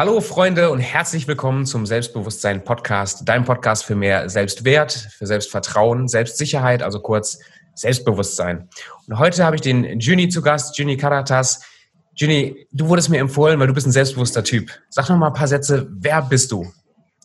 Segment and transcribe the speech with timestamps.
[0.00, 6.08] Hallo Freunde und herzlich willkommen zum Selbstbewusstsein Podcast, dein Podcast für mehr Selbstwert, für Selbstvertrauen,
[6.08, 7.38] Selbstsicherheit, also kurz
[7.74, 8.70] Selbstbewusstsein.
[9.06, 11.66] Und heute habe ich den Juni zu Gast, Juni Karatas.
[12.14, 14.70] Juni, du wurdest mir empfohlen, weil du bist ein selbstbewusster Typ.
[14.88, 15.86] Sag noch mal ein paar Sätze.
[15.90, 16.72] Wer bist du?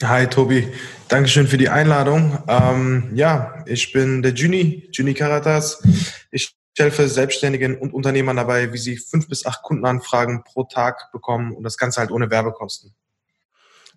[0.04, 0.68] Hi Tobi,
[1.08, 2.40] Dankeschön für die Einladung.
[2.50, 5.82] Ähm, ja, ich bin der Juni, Juni Karatas.
[6.30, 11.10] Ich ich helfe Selbstständigen und Unternehmern dabei, wie sie fünf bis acht Kundenanfragen pro Tag
[11.14, 12.94] bekommen und das Ganze halt ohne Werbekosten.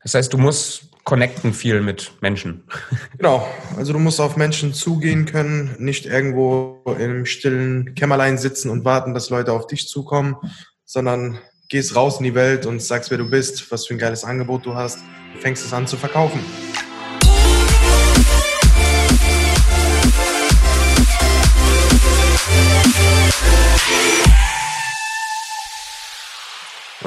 [0.04, 2.62] Das heißt, du musst connecten viel mit Menschen.
[3.19, 3.48] Genau.
[3.77, 9.12] Also du musst auf Menschen zugehen können, nicht irgendwo im stillen Kämmerlein sitzen und warten,
[9.12, 10.36] dass Leute auf dich zukommen,
[10.84, 14.22] sondern gehst raus in die Welt und sagst, wer du bist, was für ein geiles
[14.22, 15.00] Angebot du hast,
[15.41, 16.38] fängst es an zu verkaufen.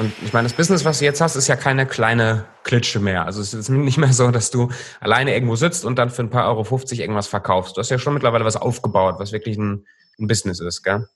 [0.02, 3.24] Und ich meine, das Business, was du jetzt hast, ist ja keine kleine Klitsche mehr.
[3.24, 6.30] Also es ist nicht mehr so, dass du alleine irgendwo sitzt und dann für ein
[6.30, 7.76] paar Euro 50 irgendwas verkaufst.
[7.76, 9.86] Du hast ja schon mittlerweile was aufgebaut, was wirklich ein,
[10.18, 11.06] ein Business ist, gell?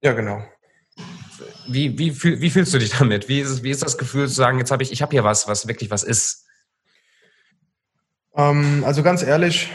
[0.00, 0.42] Ja, genau.
[1.68, 3.28] Wie, wie, wie, wie fühlst du dich damit?
[3.28, 5.46] Wie ist, wie ist das Gefühl zu sagen, jetzt habe ich, ich habe hier was,
[5.46, 6.46] was wirklich was ist?
[8.34, 9.68] Ähm, also ganz ehrlich,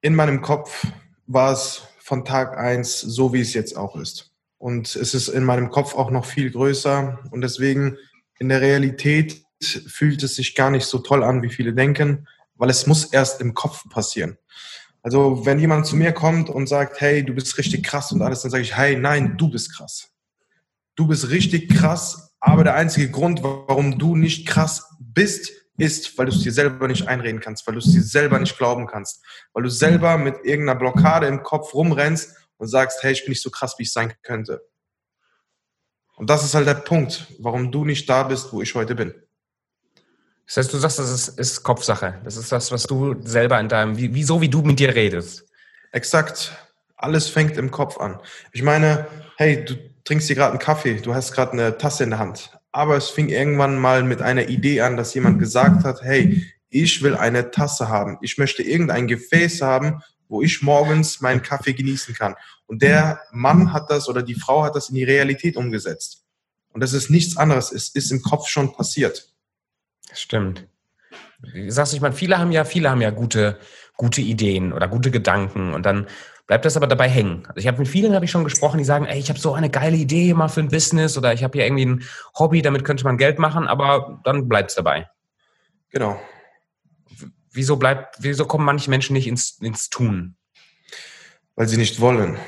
[0.00, 0.84] in meinem Kopf
[1.28, 4.29] war es von Tag eins so, wie es jetzt auch ist.
[4.60, 7.18] Und es ist in meinem Kopf auch noch viel größer.
[7.30, 7.96] Und deswegen
[8.38, 12.68] in der Realität fühlt es sich gar nicht so toll an, wie viele denken, weil
[12.68, 14.36] es muss erst im Kopf passieren.
[15.02, 18.42] Also wenn jemand zu mir kommt und sagt, hey, du bist richtig krass und alles,
[18.42, 20.10] dann sage ich, hey, nein, du bist krass.
[20.94, 26.26] Du bist richtig krass, aber der einzige Grund, warum du nicht krass bist, ist, weil
[26.26, 29.24] du es dir selber nicht einreden kannst, weil du es dir selber nicht glauben kannst,
[29.54, 33.42] weil du selber mit irgendeiner Blockade im Kopf rumrennst und sagst, hey, ich bin nicht
[33.42, 34.62] so krass, wie ich sein könnte.
[36.16, 39.14] Und das ist halt der Punkt, warum du nicht da bist, wo ich heute bin.
[40.46, 42.20] Das heißt, du sagst, das ist, ist Kopfsache.
[42.22, 44.94] Das ist das, was du selber in deinem, wie, wie so wie du mit dir
[44.94, 45.46] redest.
[45.92, 46.52] Exakt.
[46.96, 48.20] Alles fängt im Kopf an.
[48.52, 49.06] Ich meine,
[49.38, 52.58] hey, du trinkst hier gerade einen Kaffee, du hast gerade eine Tasse in der Hand.
[52.72, 57.02] Aber es fing irgendwann mal mit einer Idee an, dass jemand gesagt hat, hey, ich
[57.02, 58.18] will eine Tasse haben.
[58.20, 62.36] Ich möchte irgendein Gefäß haben, wo ich morgens meinen Kaffee genießen kann.
[62.66, 66.24] Und der Mann hat das oder die Frau hat das in die Realität umgesetzt.
[66.72, 67.72] Und das ist nichts anderes.
[67.72, 69.28] Es ist im Kopf schon passiert.
[70.12, 70.68] Stimmt.
[71.40, 73.58] Wie sagst du, ich meine, viele haben ja, viele haben ja gute,
[73.96, 76.06] gute Ideen oder gute Gedanken und dann
[76.46, 77.44] bleibt das aber dabei hängen.
[77.46, 79.54] Also ich habe mit vielen habe ich schon gesprochen, die sagen, ey, ich habe so
[79.54, 82.04] eine geile Idee mal für ein Business oder ich habe hier irgendwie ein
[82.38, 85.08] Hobby, damit könnte man Geld machen, aber dann bleibt es dabei.
[85.90, 86.20] Genau
[87.52, 90.36] wieso bleibt, wieso kommen manche Menschen nicht ins, ins Tun?
[91.54, 92.38] Weil sie nicht wollen.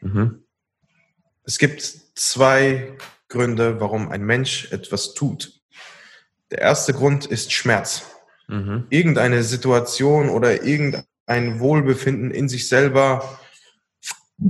[0.00, 0.44] Mhm.
[1.44, 1.82] Es gibt
[2.14, 2.96] zwei
[3.28, 5.60] Gründe, warum ein Mensch etwas tut.
[6.50, 8.06] Der erste Grund ist Schmerz.
[8.48, 8.86] Mhm.
[8.90, 13.38] Irgendeine Situation oder irgendein Wohlbefinden in sich selber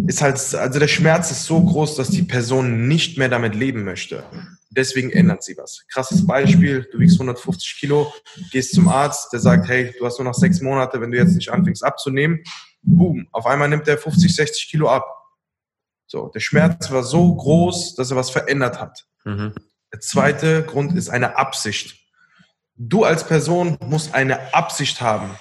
[0.06, 3.84] ist halt, also der Schmerz ist so groß, dass die Person nicht mehr damit leben
[3.84, 4.24] möchte.
[4.70, 5.84] Deswegen ändert sie was.
[5.92, 8.12] Krasses Beispiel, du wiegst 150 Kilo,
[8.52, 11.34] gehst zum Arzt, der sagt, hey, du hast nur noch sechs Monate, wenn du jetzt
[11.34, 12.42] nicht anfängst abzunehmen.
[12.82, 15.04] Boom, auf einmal nimmt er 50, 60 Kilo ab.
[16.06, 19.06] So, der Schmerz war so groß, dass er was verändert hat.
[19.24, 19.54] Mhm.
[19.92, 21.96] Der zweite Grund ist eine Absicht.
[22.76, 25.36] Du als Person musst eine Absicht haben.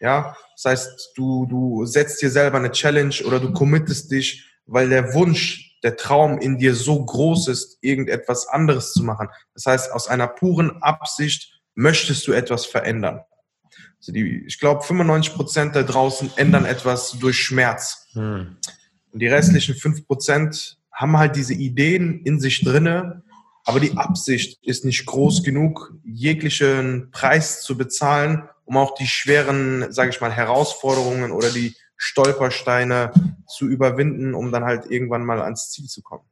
[0.00, 4.88] Ja, das heißt, du, du setzt dir selber eine Challenge oder du committest dich, weil
[4.88, 9.28] der Wunsch der Traum in dir so groß ist, irgendetwas anderes zu machen.
[9.54, 13.20] Das heißt, aus einer puren Absicht möchtest du etwas verändern.
[13.98, 18.06] Also die, ich glaube, 95 Prozent da draußen ändern etwas durch Schmerz.
[18.12, 18.56] Hm.
[19.12, 23.22] Und die restlichen 5 Prozent haben halt diese Ideen in sich drinne,
[23.64, 29.92] aber die Absicht ist nicht groß genug, jeglichen Preis zu bezahlen, um auch die schweren,
[29.92, 33.12] sage ich mal, Herausforderungen oder die Stolpersteine
[33.46, 36.24] zu überwinden, um dann halt irgendwann mal ans Ziel zu kommen.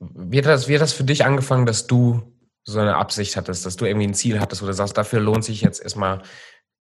[0.00, 3.64] Wie hat das, wie hat das für dich angefangen, dass du so eine Absicht hattest,
[3.64, 6.22] dass du irgendwie ein Ziel hattest, wo du sagst, dafür lohnt sich jetzt erstmal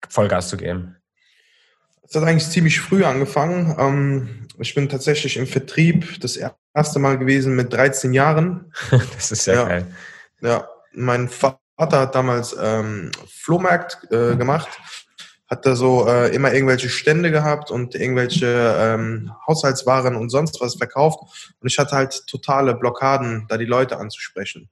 [0.08, 0.96] Vollgas zu geben?
[2.00, 3.76] Das hat eigentlich ziemlich früh angefangen.
[3.78, 6.38] Ähm, ich bin tatsächlich im Vertrieb das
[6.72, 8.72] erste Mal gewesen mit 13 Jahren.
[8.90, 9.86] das ist ja, ja geil.
[10.40, 14.80] Ja, mein Vater hat damals ähm, Flohmarkt äh, gemacht
[15.54, 20.74] hat da so äh, immer irgendwelche Stände gehabt und irgendwelche ähm, Haushaltswaren und sonst was
[20.74, 21.54] verkauft.
[21.60, 24.68] Und ich hatte halt totale Blockaden, da die Leute anzusprechen.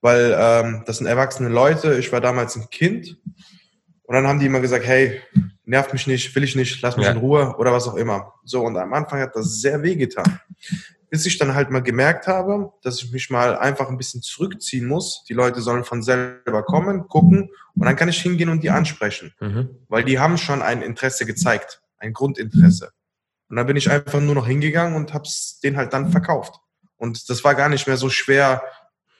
[0.00, 3.18] Weil ähm, das sind erwachsene Leute, ich war damals ein Kind.
[4.04, 5.20] Und dann haben die immer gesagt, hey,
[5.66, 7.12] nervt mich nicht, will ich nicht, lass mich ja.
[7.12, 8.32] in Ruhe oder was auch immer.
[8.44, 10.40] So, und am Anfang hat das sehr weh getan.
[11.10, 14.86] Bis ich dann halt mal gemerkt habe, dass ich mich mal einfach ein bisschen zurückziehen
[14.86, 15.24] muss.
[15.28, 19.34] Die Leute sollen von selber kommen, gucken und dann kann ich hingehen und die ansprechen,
[19.40, 19.70] mhm.
[19.88, 22.92] weil die haben schon ein Interesse gezeigt, ein Grundinteresse.
[23.48, 26.54] Und dann bin ich einfach nur noch hingegangen und habe es denen halt dann verkauft.
[26.96, 28.62] Und das war gar nicht mehr so schwer,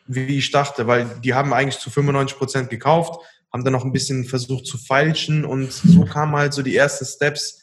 [0.07, 3.21] wie ich dachte, weil die haben eigentlich zu 95 Prozent gekauft,
[3.53, 7.05] haben dann noch ein bisschen versucht zu feilschen und so kamen halt so die ersten
[7.05, 7.63] Steps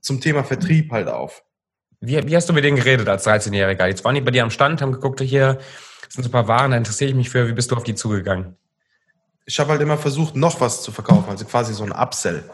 [0.00, 1.42] zum Thema Vertrieb halt auf.
[2.06, 3.86] Wie, wie hast du mit denen geredet als 13-Jähriger?
[3.86, 5.58] Jetzt waren die bei dir am Stand, haben geguckt, hier
[6.08, 7.48] sind so ein paar Waren, da interessiere ich mich für.
[7.48, 8.56] Wie bist du auf die zugegangen?
[9.46, 12.44] Ich habe halt immer versucht, noch was zu verkaufen, also quasi so ein Upsell.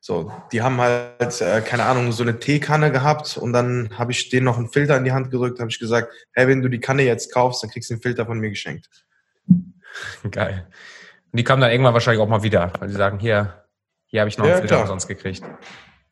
[0.00, 4.28] So, die haben halt, äh, keine Ahnung, so eine Teekanne gehabt und dann habe ich
[4.28, 6.80] denen noch einen Filter in die Hand gedrückt, habe ich gesagt, hey, wenn du die
[6.80, 8.88] Kanne jetzt kaufst, dann kriegst du den Filter von mir geschenkt.
[10.30, 10.66] Geil.
[11.32, 13.64] Und die kamen dann irgendwann wahrscheinlich auch mal wieder, weil die sagen, hier,
[14.06, 15.42] hier habe ich noch einen ja, Filter umsonst gekriegt.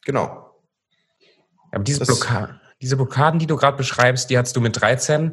[0.06, 0.56] Genau.
[1.70, 5.32] Aber diese Blockade, diese Blockaden, die du gerade beschreibst, die hattest du mit 13.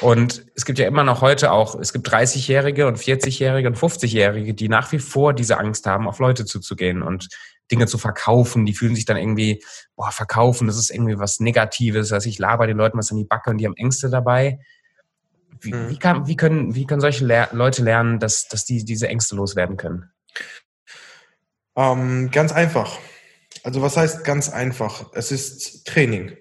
[0.00, 4.54] Und es gibt ja immer noch heute auch, es gibt 30-Jährige und 40-Jährige und 50-Jährige,
[4.54, 7.28] die nach wie vor diese Angst haben, auf Leute zuzugehen und
[7.70, 8.64] Dinge zu verkaufen.
[8.64, 9.62] Die fühlen sich dann irgendwie,
[9.96, 12.10] boah, verkaufen, das ist irgendwie was Negatives.
[12.10, 14.58] Also ich laber den Leuten was an die Backe und die haben Ängste dabei.
[15.60, 15.90] Wie, mhm.
[15.90, 19.36] wie, kann, wie, können, wie können solche Le Leute lernen, dass, dass die diese Ängste
[19.36, 20.10] loswerden können?
[21.76, 22.98] Ähm, ganz einfach.
[23.62, 25.12] Also was heißt ganz einfach?
[25.12, 26.34] Es ist Training.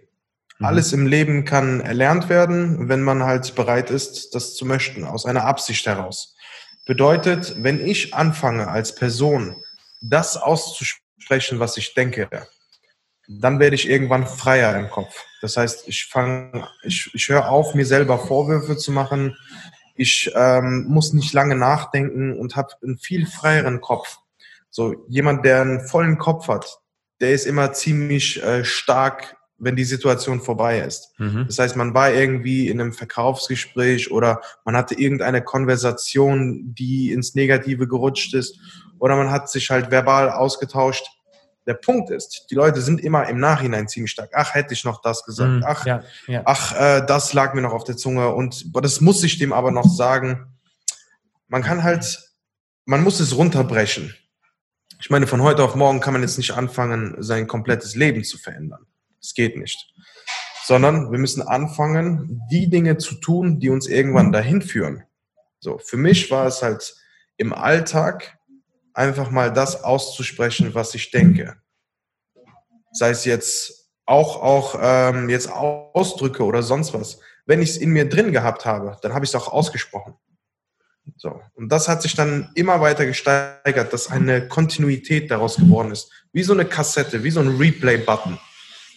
[0.59, 0.65] Mhm.
[0.65, 5.25] Alles im Leben kann erlernt werden, wenn man halt bereit ist, das zu möchten, aus
[5.25, 6.35] einer Absicht heraus.
[6.85, 9.55] Bedeutet, wenn ich anfange als Person,
[10.01, 12.29] das auszusprechen, was ich denke,
[13.27, 15.25] dann werde ich irgendwann freier im Kopf.
[15.41, 19.35] Das heißt, ich fange, ich, ich höre auf, mir selber Vorwürfe zu machen.
[19.95, 24.19] Ich ähm, muss nicht lange nachdenken und habe einen viel freieren Kopf.
[24.69, 26.79] So jemand, der einen vollen Kopf hat,
[27.19, 31.13] der ist immer ziemlich äh, stark wenn die Situation vorbei ist.
[31.17, 31.45] Mhm.
[31.47, 37.33] Das heißt, man war irgendwie in einem Verkaufsgespräch oder man hatte irgendeine Konversation, die ins
[37.33, 38.59] Negative gerutscht ist
[38.99, 41.07] oder man hat sich halt verbal ausgetauscht.
[41.65, 44.29] Der Punkt ist, die Leute sind immer im Nachhinein ziemlich stark.
[44.33, 45.51] Ach, hätte ich noch das gesagt.
[45.51, 46.41] Mhm, ach, ja, ja.
[46.45, 48.33] ach, äh, das lag mir noch auf der Zunge.
[48.33, 50.55] Und das muss ich dem aber noch sagen.
[51.49, 52.19] Man kann halt,
[52.85, 54.15] man muss es runterbrechen.
[54.99, 58.37] Ich meine, von heute auf morgen kann man jetzt nicht anfangen, sein komplettes Leben zu
[58.37, 58.85] verändern.
[59.21, 59.91] Es geht nicht.
[60.65, 65.03] Sondern wir müssen anfangen, die Dinge zu tun, die uns irgendwann dahin führen.
[65.59, 66.95] So, für mich war es halt
[67.37, 68.37] im Alltag
[68.93, 71.57] einfach mal das auszusprechen, was ich denke.
[72.91, 77.19] Sei es jetzt auch, auch ähm, jetzt Ausdrücke oder sonst was.
[77.45, 80.15] Wenn ich es in mir drin gehabt habe, dann habe ich es auch ausgesprochen.
[81.15, 81.41] So.
[81.55, 86.11] Und das hat sich dann immer weiter gesteigert, dass eine Kontinuität daraus geworden ist.
[86.33, 88.37] Wie so eine Kassette, wie so ein Replay-Button.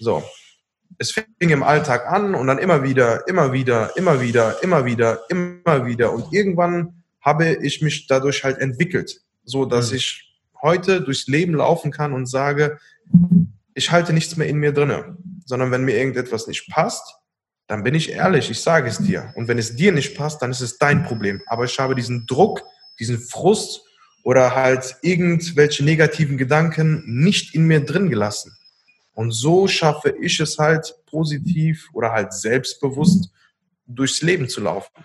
[0.01, 0.25] So.
[0.99, 5.21] Es fing im Alltag an und dann immer wieder, immer wieder, immer wieder, immer wieder,
[5.29, 6.13] immer wieder.
[6.13, 9.99] Und irgendwann habe ich mich dadurch halt entwickelt, so dass mhm.
[9.99, 12.79] ich heute durchs Leben laufen kann und sage,
[13.75, 17.17] ich halte nichts mehr in mir drinne, sondern wenn mir irgendetwas nicht passt,
[17.67, 19.33] dann bin ich ehrlich, ich sage es dir.
[19.37, 21.41] Und wenn es dir nicht passt, dann ist es dein Problem.
[21.47, 22.63] Aber ich habe diesen Druck,
[22.99, 23.83] diesen Frust
[24.25, 28.57] oder halt irgendwelche negativen Gedanken nicht in mir drin gelassen.
[29.21, 33.31] Und so schaffe ich es halt positiv oder halt selbstbewusst
[33.87, 35.05] durchs Leben zu laufen.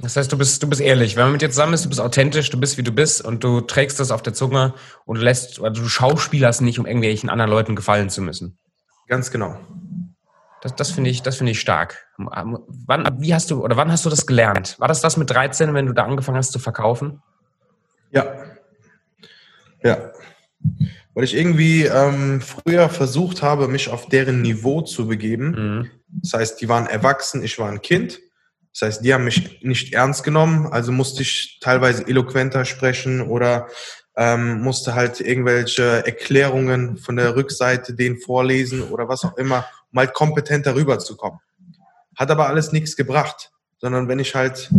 [0.00, 1.14] Das heißt, du bist, du bist ehrlich.
[1.14, 3.44] Wenn man mit dir zusammen ist, du bist authentisch, du bist wie du bist und
[3.44, 7.30] du trägst das auf der Zunge und du lässt, also du schauspielerst nicht, um irgendwelchen
[7.30, 8.58] anderen Leuten gefallen zu müssen.
[9.06, 9.56] Ganz genau.
[10.60, 12.08] Das, das finde ich, das finde ich stark.
[12.16, 14.80] Wann, wie hast du, oder wann hast du das gelernt?
[14.80, 17.22] War das das mit 13, wenn du da angefangen hast zu verkaufen?
[18.10, 18.34] Ja.
[19.84, 20.10] Ja
[21.16, 25.46] weil ich irgendwie ähm, früher versucht habe, mich auf deren Niveau zu begeben.
[25.48, 25.90] Mhm.
[26.08, 28.20] Das heißt, die waren erwachsen, ich war ein Kind.
[28.74, 33.68] Das heißt, die haben mich nicht ernst genommen, also musste ich teilweise eloquenter sprechen oder
[34.14, 39.98] ähm, musste halt irgendwelche Erklärungen von der Rückseite denen vorlesen oder was auch immer, um
[39.98, 41.40] halt kompetenter rüberzukommen.
[42.14, 44.70] Hat aber alles nichts gebracht, sondern wenn ich halt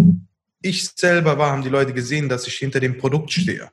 [0.61, 3.71] ich selber war, haben die Leute gesehen, dass ich hinter dem Produkt stehe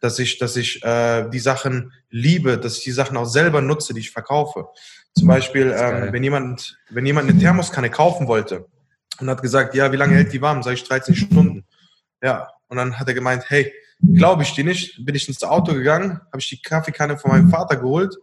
[0.00, 3.94] dass ich, dass ich äh, die Sachen liebe, dass ich die Sachen auch selber nutze,
[3.94, 4.68] die ich verkaufe.
[5.14, 8.66] Zum Beispiel, ähm, wenn jemand, wenn jemand eine Thermoskanne kaufen wollte
[9.20, 10.62] und hat gesagt, ja, wie lange hält die warm?
[10.62, 11.64] Sag ich 13 Stunden.
[12.22, 13.72] Ja, und dann hat er gemeint, hey,
[14.14, 17.50] glaube ich dir nicht, bin ich ins Auto gegangen, habe ich die Kaffeekanne von meinem
[17.50, 18.14] Vater geholt,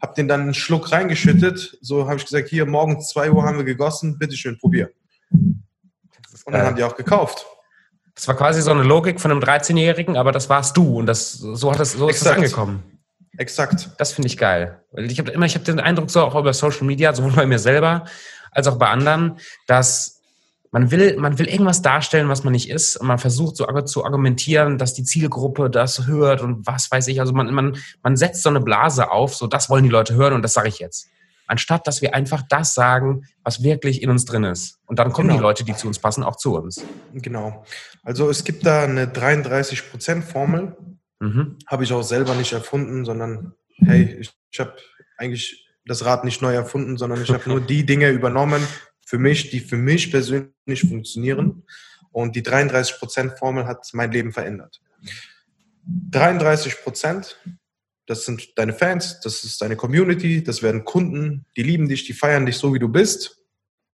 [0.00, 3.56] habe den dann einen Schluck reingeschüttet, so habe ich gesagt, hier, morgen 2 Uhr haben
[3.56, 4.90] wir gegossen, bitteschön, probier.
[5.30, 7.46] Und dann haben die auch gekauft.
[8.14, 11.32] Das war quasi so eine Logik von einem 13-Jährigen, aber das warst du und das
[11.32, 12.82] so hat das so ist das angekommen.
[13.38, 13.90] Exakt.
[13.98, 14.82] Das finde ich geil.
[14.94, 17.58] Ich habe immer, ich habe den Eindruck so auch über Social Media, sowohl bei mir
[17.58, 18.04] selber
[18.50, 20.20] als auch bei anderen, dass
[20.70, 22.96] man will, man will irgendwas darstellen, was man nicht ist.
[22.96, 27.20] Und man versucht so zu argumentieren, dass die Zielgruppe das hört und was weiß ich.
[27.20, 30.32] Also man, man, man setzt so eine Blase auf, so das wollen die Leute hören
[30.32, 31.08] und das sage ich jetzt.
[31.46, 34.78] Anstatt dass wir einfach das sagen, was wirklich in uns drin ist.
[34.86, 35.40] Und dann kommen genau.
[35.40, 36.82] die Leute, die zu uns passen, auch zu uns.
[37.12, 37.64] Genau.
[38.02, 40.76] Also es gibt da eine 33%-Formel.
[41.20, 41.58] Mhm.
[41.66, 44.76] Habe ich auch selber nicht erfunden, sondern hey, ich, ich habe
[45.16, 48.66] eigentlich das Rad nicht neu erfunden, sondern ich habe nur die Dinge übernommen,
[49.04, 51.64] für mich, die für mich persönlich funktionieren.
[52.10, 54.80] Und die 33%-Formel hat mein Leben verändert.
[56.10, 57.34] 33%
[58.06, 62.12] das sind deine Fans, das ist deine Community, das werden Kunden, die lieben dich, die
[62.12, 63.38] feiern dich so, wie du bist.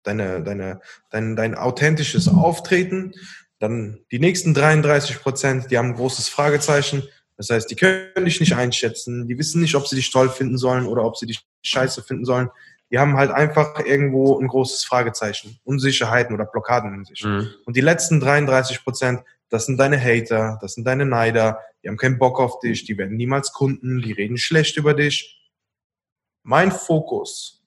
[0.02, 3.12] Deine, deine, dein, dein authentisches Auftreten.
[3.58, 7.02] Dann die nächsten 33% die haben ein großes Fragezeichen.
[7.36, 10.58] Das heißt, die können dich nicht einschätzen, die wissen nicht, ob sie dich toll finden
[10.58, 12.50] sollen oder ob sie dich scheiße finden sollen
[12.90, 17.22] die haben halt einfach irgendwo ein großes Fragezeichen, Unsicherheiten oder Blockaden in sich.
[17.24, 17.48] Mhm.
[17.64, 21.96] Und die letzten 33 Prozent, das sind deine Hater, das sind deine Neider, die haben
[21.96, 25.50] keinen Bock auf dich, die werden niemals Kunden, die reden schlecht über dich.
[26.42, 27.62] Mein Fokus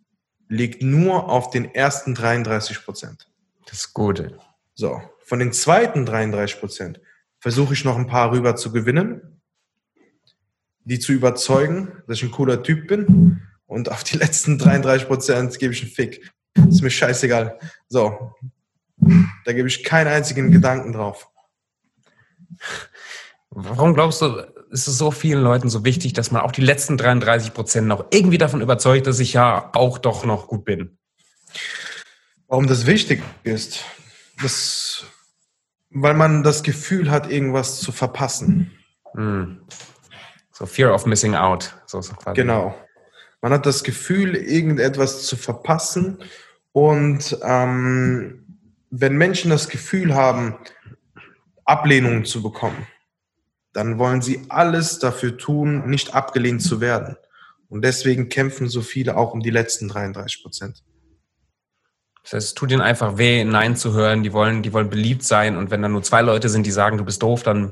[0.48, 3.28] liegt nur auf den ersten 33 Prozent.
[3.68, 4.38] Das Gute.
[4.74, 7.00] So, von den zweiten 33 Prozent
[7.40, 9.42] versuche ich noch ein paar rüber zu gewinnen,
[10.84, 15.58] die zu überzeugen, dass ich ein cooler Typ bin und auf die letzten 33 Prozent
[15.58, 16.30] gebe ich einen Fick.
[16.68, 17.58] Ist mir scheißegal.
[17.88, 18.36] So,
[18.98, 21.30] da gebe ich keinen einzigen Gedanken drauf.
[23.52, 24.36] Warum glaubst du,
[24.70, 28.08] ist es so vielen Leuten so wichtig, dass man auch die letzten 33 Prozent noch
[28.12, 30.98] irgendwie davon überzeugt, dass ich ja auch doch noch gut bin?
[32.50, 33.86] Warum das wichtig ist?
[34.42, 35.06] Das,
[35.92, 38.72] weil man das Gefühl hat, irgendwas zu verpassen.
[39.14, 39.62] Hm.
[40.52, 41.76] So Fear of Missing Out.
[41.86, 42.76] So, so genau.
[43.42, 46.20] Man hat das Gefühl, irgendetwas zu verpassen.
[46.72, 48.58] Und ähm,
[48.90, 50.56] wenn Menschen das Gefühl haben,
[51.66, 52.88] Ablehnungen zu bekommen,
[53.74, 57.18] dann wollen sie alles dafür tun, nicht abgelehnt zu werden.
[57.70, 60.84] Und deswegen kämpfen so viele auch um die letzten 33 Prozent.
[62.24, 64.24] Das heißt, es tut ihnen einfach weh, Nein zu hören.
[64.24, 65.58] Die wollen, die wollen beliebt sein.
[65.58, 67.72] Und wenn dann nur zwei Leute sind, die sagen, du bist doof, dann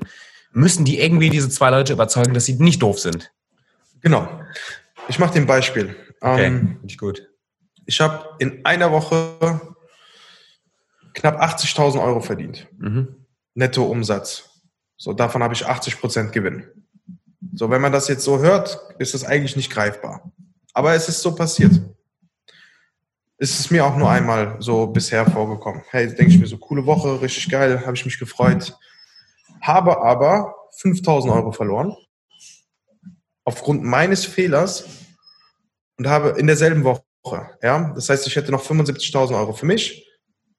[0.51, 3.31] müssen die irgendwie diese zwei Leute überzeugen, dass sie nicht doof sind.
[4.01, 4.27] Genau.
[5.07, 5.95] Ich mache dir ein Beispiel.
[6.21, 7.27] Okay, ähm, ich gut.
[7.85, 9.61] Ich habe in einer Woche
[11.13, 12.67] knapp 80.000 Euro verdient.
[12.77, 13.25] Mhm.
[13.55, 14.49] Nettoumsatz.
[14.97, 16.67] So, davon habe ich 80 Prozent Gewinn.
[17.53, 20.31] So, wenn man das jetzt so hört, ist das eigentlich nicht greifbar.
[20.73, 21.79] Aber es ist so passiert.
[23.41, 25.81] Es ist mir auch nur einmal so bisher vorgekommen.
[25.89, 28.77] Hey, denke ich mir so, coole Woche, richtig geil, habe ich mich gefreut.
[29.61, 31.95] Habe aber 5000 Euro verloren.
[33.45, 34.85] Aufgrund meines Fehlers
[35.97, 40.05] und habe in derselben Woche, ja, das heißt, ich hätte noch 75.000 Euro für mich.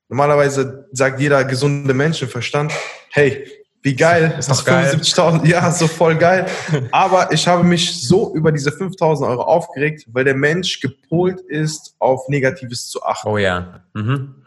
[0.09, 2.73] Normalerweise sagt jeder gesunde Menschenverstand,
[3.11, 3.47] hey,
[3.83, 6.47] wie geil, ist das 75.000, ja, so voll geil.
[6.93, 11.95] Aber ich habe mich so über diese 5.000 Euro aufgeregt, weil der Mensch gepolt ist,
[11.99, 13.29] auf Negatives zu achten.
[13.29, 13.83] Oh ja.
[13.95, 14.45] Mhm.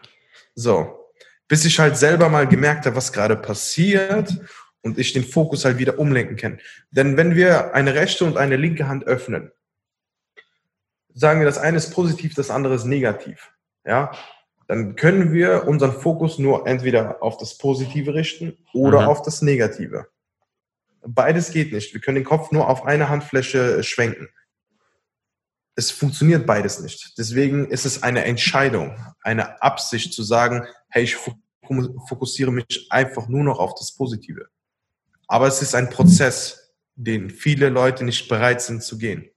[0.53, 1.09] So,
[1.47, 4.37] bis ich halt selber mal gemerkt habe, was gerade passiert
[4.81, 6.59] und ich den Fokus halt wieder umlenken kann.
[6.91, 9.51] Denn wenn wir eine rechte und eine linke Hand öffnen,
[11.15, 13.51] sagen wir, das eine ist positiv, das andere ist negativ,
[13.85, 14.11] ja,
[14.67, 19.07] dann können wir unseren Fokus nur entweder auf das Positive richten oder mhm.
[19.07, 20.07] auf das Negative.
[21.05, 21.93] Beides geht nicht.
[21.93, 24.29] Wir können den Kopf nur auf eine Handfläche schwenken.
[25.75, 27.17] Es funktioniert beides nicht.
[27.17, 31.17] Deswegen ist es eine Entscheidung, eine Absicht zu sagen, hey, ich
[32.07, 34.47] fokussiere mich einfach nur noch auf das Positive.
[35.27, 39.29] Aber es ist ein Prozess, den viele Leute nicht bereit sind zu gehen.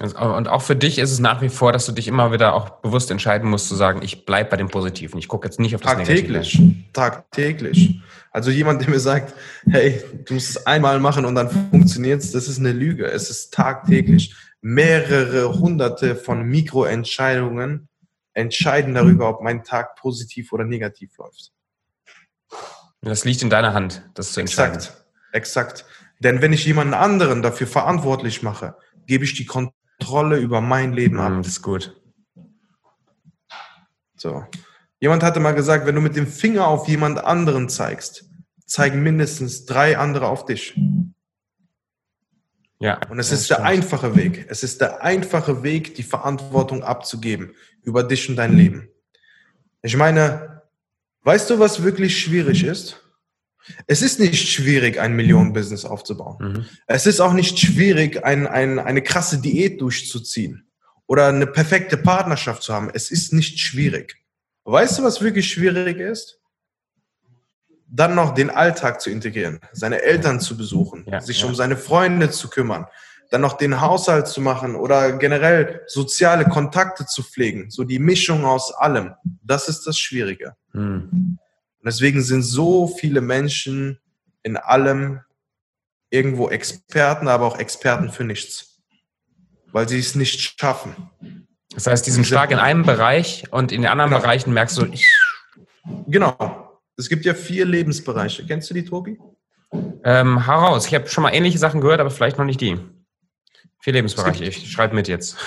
[0.00, 2.70] Und auch für dich ist es nach wie vor, dass du dich immer wieder auch
[2.80, 5.18] bewusst entscheiden musst, zu sagen, ich bleibe bei dem Positiven.
[5.18, 6.58] Ich gucke jetzt nicht auf das Tagtäglich.
[6.58, 6.92] Negative.
[6.92, 8.00] Tagtäglich.
[8.30, 9.34] Also jemand, der mir sagt,
[9.68, 13.06] hey, du musst es einmal machen und dann funktioniert es, das ist eine Lüge.
[13.06, 14.34] Es ist tagtäglich.
[14.60, 17.88] Mehrere hunderte von Mikroentscheidungen
[18.34, 21.52] entscheiden darüber, ob mein Tag positiv oder negativ läuft.
[23.00, 24.76] Das liegt in deiner Hand, das zu entscheiden.
[24.76, 25.04] Exakt.
[25.32, 25.84] Exakt.
[26.20, 28.76] Denn wenn ich jemanden anderen dafür verantwortlich mache,
[29.06, 31.32] gebe ich die Kontrolle Kontrolle über mein Leben ab.
[31.38, 32.00] Das ist gut.
[34.16, 34.44] So.
[35.00, 38.24] Jemand hatte mal gesagt, wenn du mit dem Finger auf jemand anderen zeigst,
[38.66, 40.78] zeigen mindestens drei andere auf dich.
[42.80, 43.00] Ja.
[43.08, 44.46] Und es ist der einfache Weg.
[44.48, 48.88] Es ist der einfache Weg, die Verantwortung abzugeben über dich und dein Leben.
[49.82, 50.62] Ich meine,
[51.22, 53.07] weißt du, was wirklich schwierig ist?
[53.86, 56.36] Es ist nicht schwierig, ein Millionen-Business aufzubauen.
[56.40, 56.66] Mhm.
[56.86, 60.68] Es ist auch nicht schwierig, ein, ein, eine krasse Diät durchzuziehen
[61.06, 62.90] oder eine perfekte Partnerschaft zu haben.
[62.92, 64.16] Es ist nicht schwierig.
[64.64, 66.38] Weißt du, was wirklich schwierig ist?
[67.90, 71.46] Dann noch den Alltag zu integrieren, seine Eltern zu besuchen, ja, sich ja.
[71.46, 72.86] um seine Freunde zu kümmern,
[73.30, 77.70] dann noch den Haushalt zu machen oder generell soziale Kontakte zu pflegen.
[77.70, 79.14] So die Mischung aus allem.
[79.42, 80.54] Das ist das Schwierige.
[80.72, 81.38] Hm.
[81.88, 83.98] Deswegen sind so viele Menschen
[84.42, 85.20] in allem
[86.10, 88.82] irgendwo Experten, aber auch Experten für nichts.
[89.72, 90.94] Weil sie es nicht schaffen.
[91.70, 94.20] Das heißt, die sind stark in einem Bereich und in den anderen genau.
[94.20, 94.92] Bereichen merkst du.
[96.06, 96.78] Genau.
[96.98, 98.44] Es gibt ja vier Lebensbereiche.
[98.44, 99.18] Kennst du die, Tobi?
[100.04, 100.86] Ähm, heraus.
[100.86, 102.78] Ich habe schon mal ähnliche Sachen gehört, aber vielleicht noch nicht die.
[103.80, 104.44] Vier Lebensbereiche.
[104.44, 105.38] Ich schreibe mit jetzt.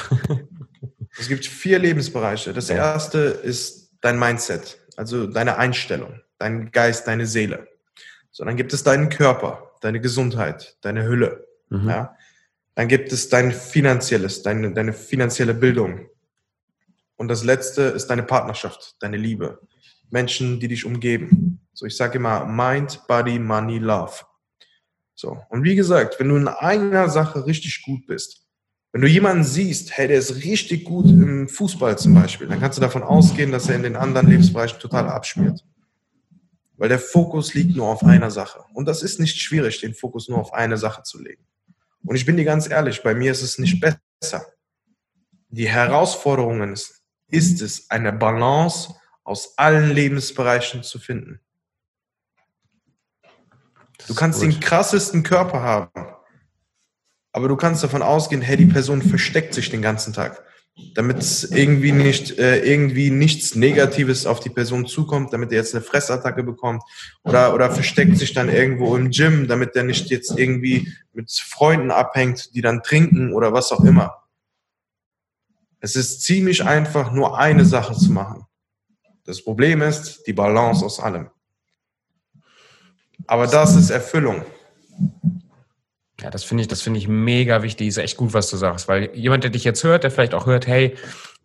[1.20, 2.52] es gibt vier Lebensbereiche.
[2.52, 7.68] Das erste ist dein Mindset, also deine Einstellung, dein Geist, deine Seele.
[8.32, 11.48] So, dann gibt es deinen Körper, deine Gesundheit, deine Hülle.
[11.70, 11.90] Mhm.
[11.90, 12.18] Ja?
[12.76, 16.08] Dann gibt es dein finanzielles, deine, deine finanzielle Bildung.
[17.16, 19.62] Und das letzte ist deine Partnerschaft, deine Liebe.
[20.10, 21.62] Menschen, die dich umgeben.
[21.74, 24.26] So, ich sage immer Mind, Body, Money, Love.
[25.14, 25.38] So.
[25.50, 28.42] Und wie gesagt, wenn du in einer Sache richtig gut bist,
[28.92, 32.78] wenn du jemanden siehst, hey, der ist richtig gut im Fußball zum Beispiel, dann kannst
[32.78, 35.64] du davon ausgehen, dass er in den anderen Lebensbereichen total abschmiert.
[36.82, 38.66] Weil der Fokus liegt nur auf einer Sache.
[38.74, 41.46] Und das ist nicht schwierig, den Fokus nur auf eine Sache zu legen.
[42.04, 44.48] Und ich bin dir ganz ehrlich, bei mir ist es nicht besser.
[45.50, 51.40] Die Herausforderung ist, ist es, eine Balance aus allen Lebensbereichen zu finden.
[54.08, 55.92] Du kannst den krassesten Körper haben,
[57.32, 60.44] aber du kannst davon ausgehen, hey, die Person versteckt sich den ganzen Tag,
[60.96, 65.84] damit irgendwie nicht äh, irgendwie nichts Negatives auf die Person zukommt, damit er jetzt eine
[65.84, 66.84] Fressattacke bekommt
[67.24, 71.92] oder oder versteckt sich dann irgendwo im Gym, damit er nicht jetzt irgendwie mit Freunden
[71.92, 74.24] abhängt, die dann trinken oder was auch immer.
[75.80, 78.46] Es ist ziemlich einfach, nur eine Sache zu machen.
[79.26, 81.30] Das Problem ist die Balance aus allem.
[83.28, 84.46] Aber das ist Erfüllung.
[86.22, 87.88] Ja, das finde ich, das finde ich mega wichtig.
[87.88, 90.46] Ist echt gut, was du sagst, weil jemand, der dich jetzt hört, der vielleicht auch
[90.46, 90.96] hört, hey,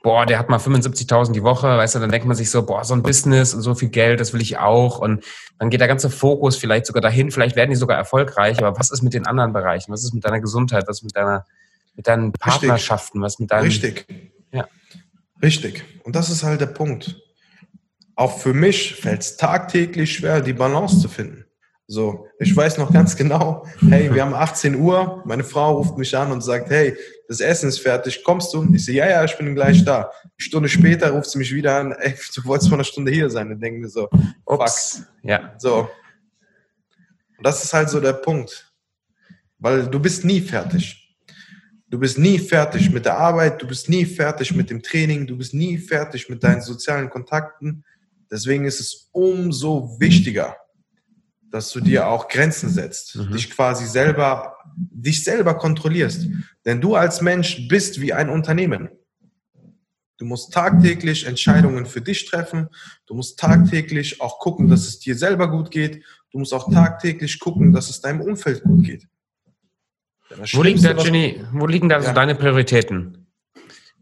[0.03, 2.85] boah, der hat mal 75.000 die Woche, weißt du, dann denkt man sich so, boah,
[2.85, 4.98] so ein Business und so viel Geld, das will ich auch.
[4.98, 5.24] Und
[5.59, 8.90] dann geht der ganze Fokus vielleicht sogar dahin, vielleicht werden die sogar erfolgreich, aber was
[8.90, 9.92] ist mit den anderen Bereichen?
[9.92, 10.85] Was ist mit deiner Gesundheit?
[10.87, 11.44] Was ist mit deiner,
[11.96, 13.20] mit deinen Partnerschaften?
[13.22, 13.64] Was mit deinen.
[13.64, 14.07] Richtig.
[14.53, 14.68] Ja.
[15.42, 15.85] Richtig.
[16.05, 17.16] Und das ist halt der Punkt.
[18.14, 21.45] Auch für mich fällt es tagtäglich schwer, die Balance zu finden.
[21.88, 26.16] So, ich weiß noch ganz genau, hey, wir haben 18 Uhr, meine Frau ruft mich
[26.16, 26.96] an und sagt, hey,
[27.29, 28.66] das Essen ist fertig, kommst du?
[28.75, 30.11] Ich sehe, ja, ja, ich bin gleich da.
[30.25, 33.31] Eine Stunde später ruft sie mich wieder an, ey, du wolltest vor einer Stunde hier
[33.31, 33.53] sein.
[33.53, 34.09] Und denke mir so,
[34.44, 34.96] Ups.
[34.96, 35.07] fuck.
[35.22, 35.55] Ja.
[35.59, 35.88] So.
[37.38, 38.72] Und das ist halt so der Punkt.
[39.59, 41.16] Weil du bist nie fertig.
[41.88, 45.37] Du bist nie fertig mit der Arbeit, du bist nie fertig mit dem Training, du
[45.37, 47.85] bist nie fertig mit deinen sozialen Kontakten.
[48.29, 50.57] Deswegen ist es umso wichtiger,
[51.57, 53.33] dass du dir auch Grenzen setzt, mhm.
[53.33, 56.29] dich quasi selber, dich selber kontrollierst.
[56.66, 58.90] Denn du als Mensch bist wie ein Unternehmen.
[60.19, 62.69] Du musst tagtäglich Entscheidungen für dich treffen.
[63.07, 66.05] Du musst tagtäglich auch gucken, dass es dir selber gut geht.
[66.31, 69.07] Du musst auch tagtäglich gucken, dass es deinem Umfeld gut geht.
[70.53, 72.03] Wo liegen da, Jenny, wo liegen da ja.
[72.03, 73.26] so deine Prioritäten?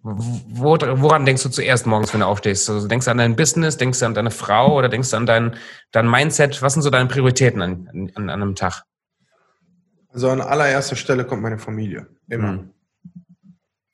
[0.07, 2.69] Wo, woran denkst du zuerst morgens, wenn du aufstehst?
[2.69, 5.25] Also denkst du an dein Business, denkst du an deine Frau oder denkst du an
[5.25, 5.57] dein,
[5.93, 6.61] dein Mindset?
[6.61, 8.85] Was sind so deine Prioritäten an, an, an einem Tag?
[10.13, 12.07] Also an allererster Stelle kommt meine Familie.
[12.29, 12.49] Immer.
[12.49, 12.71] Hm.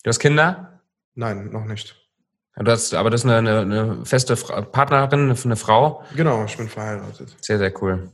[0.03, 0.81] Du hast Kinder?
[1.14, 1.96] Nein, noch nicht.
[2.57, 6.03] Du hast, aber das ist eine, eine, feste Partnerin, eine Frau?
[6.16, 7.37] Genau, ich bin verheiratet.
[7.40, 8.11] Sehr, sehr cool.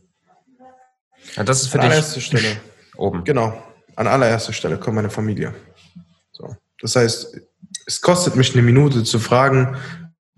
[1.35, 1.93] Ja, das ist für an dich.
[1.93, 2.57] An allererster Stelle.
[2.99, 3.25] Oben.
[3.25, 3.63] Genau.
[3.95, 5.55] An allererster Stelle kommt meine Familie.
[6.33, 6.55] So.
[6.81, 7.41] Das heißt,
[7.87, 9.77] es kostet mich eine Minute zu fragen,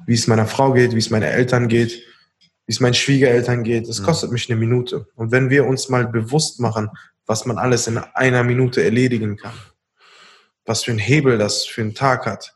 [0.06, 1.92] wie es meiner Frau geht, wie es meinen Eltern geht,
[2.66, 3.88] wie es meinen Schwiegereltern geht.
[3.88, 4.04] Es mhm.
[4.04, 5.08] kostet mich eine Minute.
[5.14, 6.90] Und wenn wir uns mal bewusst machen,
[7.26, 9.54] was man alles in einer Minute erledigen kann,
[10.64, 12.54] was für einen Hebel das für einen Tag hat,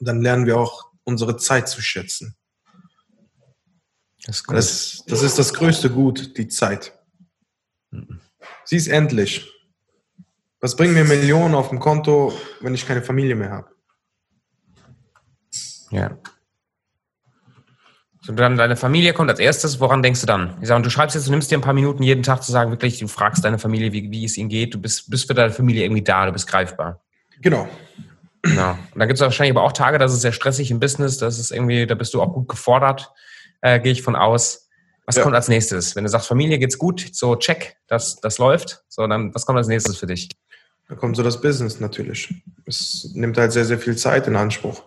[0.00, 2.36] dann lernen wir auch unsere Zeit zu schätzen.
[4.26, 6.98] Das ist, das, das, ist das größte Gut, die Zeit.
[7.90, 8.20] Mhm.
[8.64, 9.50] Sie ist endlich.
[10.60, 13.73] Was bringen mir Millionen auf dem Konto, wenn ich keine Familie mehr habe?
[15.94, 16.10] Ja.
[18.20, 20.56] So, dann deine Familie kommt als erstes, woran denkst du dann?
[20.62, 22.70] Ich sage, du schreibst jetzt, du nimmst dir ein paar Minuten jeden Tag zu sagen,
[22.70, 25.52] wirklich, du fragst deine Familie, wie, wie es ihnen geht, du bist, bist für deine
[25.52, 27.02] Familie irgendwie da, du bist greifbar.
[27.42, 27.68] Genau.
[28.42, 28.70] Genau.
[28.70, 31.38] Und dann gibt es wahrscheinlich aber auch Tage, da ist sehr stressig im Business, das
[31.38, 33.12] ist irgendwie, da bist du auch gut gefordert,
[33.60, 34.68] äh, gehe ich von aus.
[35.06, 35.22] Was ja.
[35.22, 35.94] kommt als nächstes?
[35.94, 39.58] Wenn du sagst, Familie geht's gut, so check, das, das läuft, so dann, was kommt
[39.58, 40.30] als nächstes für dich?
[40.88, 42.34] Da kommt so das Business natürlich.
[42.64, 44.82] Es nimmt halt sehr, sehr viel Zeit in Anspruch.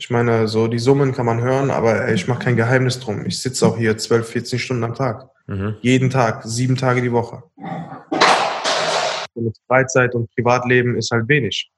[0.00, 3.26] Ich meine, so die Summen kann man hören, aber ich mache kein Geheimnis drum.
[3.26, 5.28] Ich sitze auch hier 12, 14 Stunden am Tag.
[5.48, 5.74] Mhm.
[5.80, 7.42] Jeden Tag, sieben Tage die Woche.
[9.34, 11.68] Und Freizeit und Privatleben ist halt wenig.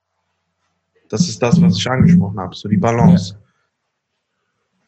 [1.08, 3.32] Das ist das, was ich angesprochen habe, so die Balance.
[3.32, 3.40] Ja.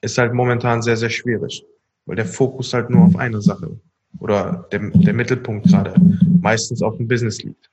[0.03, 1.65] Ist halt momentan sehr, sehr schwierig,
[2.05, 3.81] weil der Fokus halt nur auf eine Sache
[4.19, 5.95] oder der, der Mittelpunkt gerade
[6.43, 7.71] meistens auf dem Business liegt.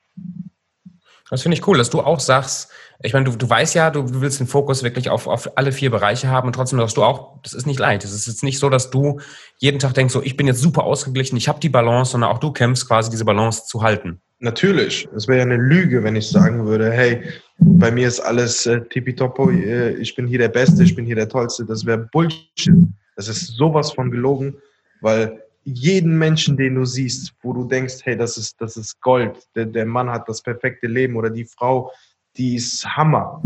[1.30, 4.21] Das finde ich cool, dass du auch sagst, ich meine, du, du weißt ja, du
[4.21, 7.39] willst den Fokus wirklich auf, auf alle vier Bereiche haben und trotzdem sagst du auch,
[7.43, 8.03] das ist nicht leicht.
[8.03, 9.21] Es ist jetzt nicht so, dass du
[9.57, 12.39] jeden Tag denkst, so, ich bin jetzt super ausgeglichen, ich habe die Balance, sondern auch
[12.39, 14.19] du kämpfst quasi diese Balance zu halten.
[14.39, 15.07] Natürlich.
[15.15, 17.23] Es wäre ja eine Lüge, wenn ich sagen würde, hey,
[17.57, 21.15] bei mir ist alles äh, tippitoppo, äh, ich bin hier der Beste, ich bin hier
[21.15, 21.65] der Tollste.
[21.65, 22.73] Das wäre Bullshit.
[23.15, 24.55] Das ist sowas von gelogen,
[25.01, 29.47] weil jeden Menschen, den du siehst, wo du denkst, hey, das ist, das ist Gold,
[29.55, 31.91] der, der Mann hat das perfekte Leben oder die Frau,
[32.38, 33.42] die ist Hammer.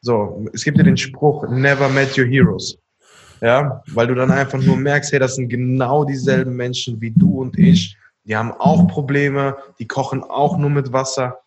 [0.00, 2.78] So, es gibt ja den Spruch, never met your heroes.
[3.40, 7.40] Ja, weil du dann einfach nur merkst, hey, das sind genau dieselben Menschen wie du
[7.40, 7.96] und ich.
[8.24, 11.40] Die haben auch Probleme, die kochen auch nur mit Wasser.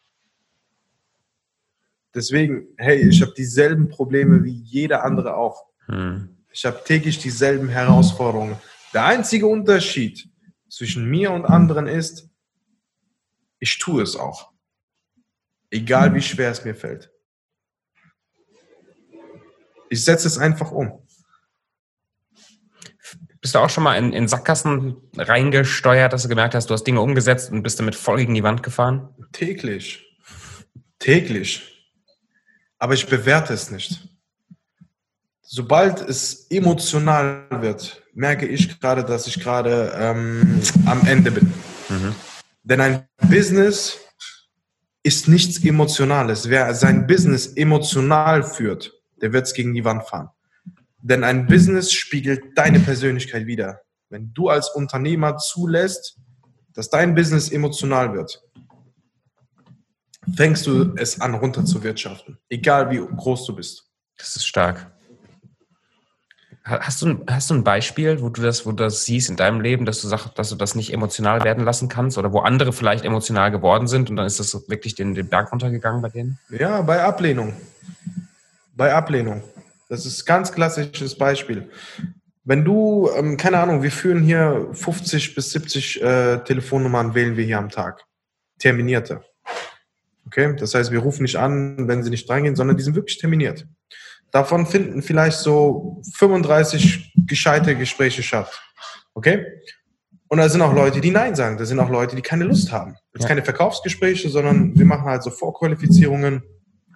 [2.14, 5.66] Deswegen, hey, ich habe dieselben Probleme wie jeder andere auch.
[5.86, 6.30] Hm.
[6.52, 8.58] Ich habe täglich dieselben Herausforderungen.
[8.94, 10.30] Der einzige Unterschied
[10.70, 12.30] zwischen mir und anderen ist,
[13.60, 14.52] ich tue es auch.
[15.72, 17.12] Egal wie schwer es mir fällt.
[19.90, 21.06] Ich setze es einfach um.
[23.42, 26.84] Bist du auch schon mal in, in, Sackgassen reingesteuert, dass du gemerkt hast, du hast
[26.84, 29.10] Dinge umgesetzt und bist damit voll gegen die Wand gefahren?
[29.34, 30.04] Täglich.
[30.98, 31.88] Täglich.
[32.80, 34.10] Aber ich bewerte es nicht.
[35.42, 41.54] Sobald es emotional wird, merke ich gerade, dass ich gerade ähm, am Ende bin.
[41.90, 42.16] Mhm.
[42.64, 44.00] Denn ein Business
[45.06, 46.50] ist nichts Emotionales.
[46.50, 48.92] Wer sein Business emotional führt,
[49.22, 50.30] der wird es gegen die Wand fahren.
[51.00, 53.82] Denn ein Business spiegelt deine Persönlichkeit wider.
[54.10, 56.18] Wenn du als Unternehmer zulässt,
[56.74, 58.42] dass dein Business emotional wird,
[60.36, 62.40] fängst du es an runter zu wirtschaften.
[62.50, 63.88] Egal wie groß du bist.
[64.18, 64.92] Das ist stark.
[66.68, 69.62] Hast du, hast du ein Beispiel, wo du das, wo du das siehst in deinem
[69.62, 72.74] Leben, dass du sagst, dass du das nicht emotional werden lassen kannst oder wo andere
[72.74, 76.40] vielleicht emotional geworden sind und dann ist das wirklich den, den Berg runtergegangen bei denen?
[76.50, 77.54] Ja, bei Ablehnung.
[78.76, 79.44] Bei Ablehnung.
[79.90, 81.70] Das ist ein ganz klassisches Beispiel.
[82.46, 87.46] Wenn du, ähm, keine Ahnung, wir führen hier 50 bis 70 äh, Telefonnummern, wählen wir
[87.46, 88.06] hier am Tag.
[88.58, 89.24] Terminierte.
[90.26, 93.20] Okay, das heißt, wir rufen nicht an, wenn sie nicht reingehen, sondern die sind wirklich
[93.20, 93.68] terminiert.
[94.36, 98.52] Davon finden vielleicht so 35 gescheite Gespräche statt.
[99.14, 99.46] Okay?
[100.28, 101.58] Und da sind auch Leute, die Nein sagen.
[101.58, 102.98] Da sind auch Leute, die keine Lust haben.
[103.14, 103.30] Jetzt ja.
[103.30, 106.44] keine Verkaufsgespräche, sondern wir machen halt so Vorqualifizierungen.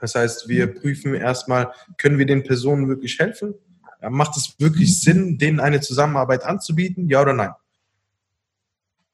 [0.01, 3.53] Das heißt, wir prüfen erstmal, können wir den Personen wirklich helfen?
[4.01, 7.07] Macht es wirklich Sinn, denen eine Zusammenarbeit anzubieten?
[7.07, 7.53] Ja oder nein?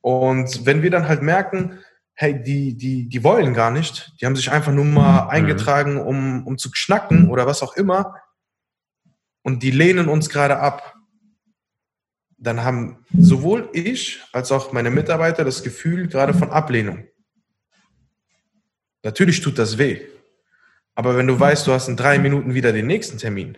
[0.01, 1.77] Und wenn wir dann halt merken,
[2.15, 4.13] hey, die, die, die wollen gar nicht.
[4.19, 5.29] Die haben sich einfach nur mal mhm.
[5.29, 8.15] eingetragen, um, um zu knacken oder was auch immer.
[9.43, 10.95] Und die lehnen uns gerade ab.
[12.37, 17.05] Dann haben sowohl ich als auch meine Mitarbeiter das Gefühl gerade von Ablehnung.
[19.03, 20.01] Natürlich tut das weh.
[20.95, 23.57] Aber wenn du weißt, du hast in drei Minuten wieder den nächsten Termin,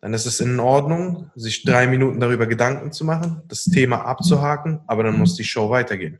[0.00, 4.80] dann ist es in Ordnung, sich drei Minuten darüber Gedanken zu machen, das Thema abzuhaken,
[4.86, 6.18] aber dann muss die Show weitergehen.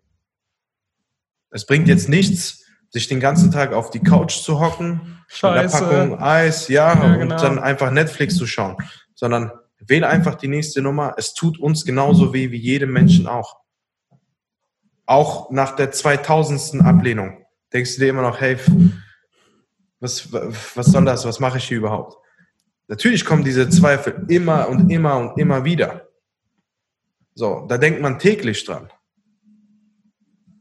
[1.53, 5.77] Es bringt jetzt nichts, sich den ganzen Tag auf die Couch zu hocken, Scheiße.
[5.77, 7.35] mit einer Packung Eis, ja, ja genau.
[7.35, 8.77] und dann einfach Netflix zu schauen,
[9.15, 11.15] sondern wähle einfach die nächste Nummer.
[11.17, 13.57] Es tut uns genauso weh wie jedem Menschen auch.
[15.07, 16.83] Auch nach der 2000.
[16.85, 18.59] Ablehnung denkst du dir immer noch, hey,
[20.01, 21.25] was, was soll das?
[21.25, 22.17] Was mache ich hier überhaupt?
[22.89, 26.09] Natürlich kommen diese Zweifel immer und immer und immer wieder.
[27.35, 28.91] So, da denkt man täglich dran.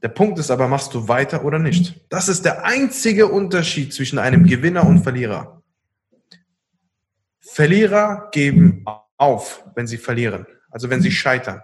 [0.02, 2.02] Der Punkt ist aber, machst du weiter oder nicht?
[2.10, 5.62] Das ist der einzige Unterschied zwischen einem Gewinner und Verlierer.
[7.40, 8.86] Verlierer geben
[9.18, 11.62] auf, wenn sie verlieren, also wenn sie scheitern.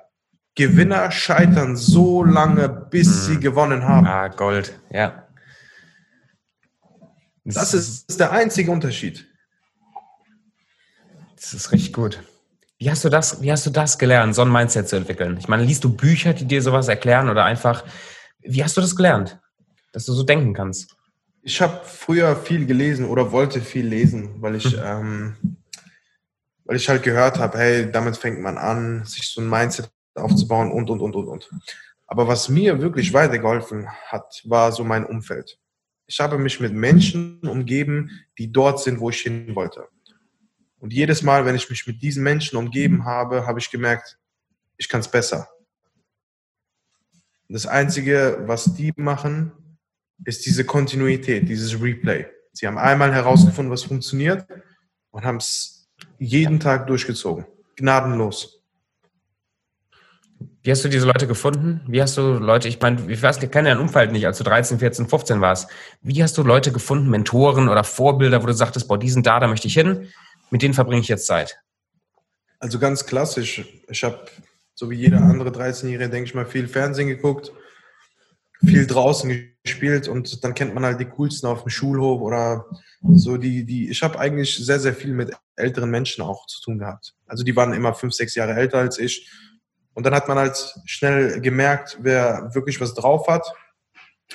[0.54, 3.42] Gewinner scheitern so lange, bis sie mhm.
[3.42, 4.08] gewonnen haben.
[4.08, 5.28] Ah, Gold, ja.
[7.46, 9.26] Das ist der einzige Unterschied.
[11.36, 12.22] Das ist richtig gut.
[12.80, 15.38] Wie hast du das, wie hast du das gelernt, so ein Mindset zu entwickeln?
[15.40, 17.84] Ich meine, liest du Bücher, die dir sowas erklären oder einfach
[18.48, 19.40] wie hast du das gelernt,
[19.92, 20.96] dass du so denken kannst?
[21.42, 25.58] Ich habe früher viel gelesen oder wollte viel lesen, weil ich, ähm,
[26.66, 30.72] weil ich halt gehört habe, hey, damit fängt man an, sich so ein Mindset aufzubauen
[30.72, 31.50] und, und, und, und, und.
[32.08, 35.60] Aber was mir wirklich weitergeholfen hat, war so mein Umfeld.
[36.08, 39.88] Ich habe mich mit Menschen umgeben, die dort sind, wo ich hin wollte.
[40.80, 44.18] Und jedes Mal, wenn ich mich mit diesen Menschen umgeben habe, habe ich gemerkt,
[44.78, 45.50] ich kann es besser.
[47.50, 49.52] Das Einzige, was die machen,
[50.26, 52.26] ist diese Kontinuität, dieses Replay.
[52.52, 54.46] Sie haben einmal herausgefunden, was funktioniert
[55.12, 57.46] und haben es jeden Tag durchgezogen.
[57.76, 58.58] Gnadenlos.
[60.64, 61.82] Wie hast du diese Leute gefunden?
[61.88, 64.44] Wie hast du Leute, ich meine, ich weiß, ich kenne dein Umfeld nicht, als du
[64.44, 65.70] 13, 14, 15 warst.
[66.02, 69.40] Wie hast du Leute gefunden, Mentoren oder Vorbilder, wo du sagtest, boah, die sind da,
[69.40, 70.10] da möchte ich hin,
[70.50, 71.58] mit denen verbringe ich jetzt Zeit?
[72.60, 73.64] Also ganz klassisch.
[73.88, 74.26] Ich habe,
[74.78, 77.52] so wie jeder andere 13-Jährige, denke ich mal, viel Fernsehen geguckt,
[78.64, 82.66] viel draußen gespielt und dann kennt man halt die coolsten auf dem Schulhof oder
[83.14, 86.78] so die, die, ich habe eigentlich sehr, sehr viel mit älteren Menschen auch zu tun
[86.78, 87.16] gehabt.
[87.26, 89.32] Also die waren immer fünf, sechs Jahre älter als ich
[89.96, 93.52] und dann hat man halt schnell gemerkt, wer wirklich was drauf hat,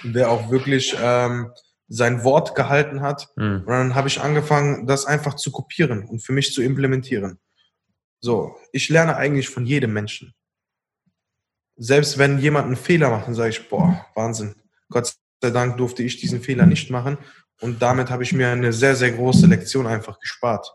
[0.02, 1.52] wer auch wirklich ähm,
[1.87, 3.28] sein Wort gehalten hat.
[3.37, 3.61] Mhm.
[3.61, 7.38] Und dann habe ich angefangen, das einfach zu kopieren und für mich zu implementieren.
[8.24, 10.32] So, ich lerne eigentlich von jedem Menschen.
[11.76, 14.54] Selbst wenn jemand einen Fehler macht, dann sage ich, boah, Wahnsinn.
[14.88, 17.18] Gott sei Dank durfte ich diesen Fehler nicht machen.
[17.61, 20.72] Und damit habe ich mir eine sehr, sehr große Lektion einfach gespart.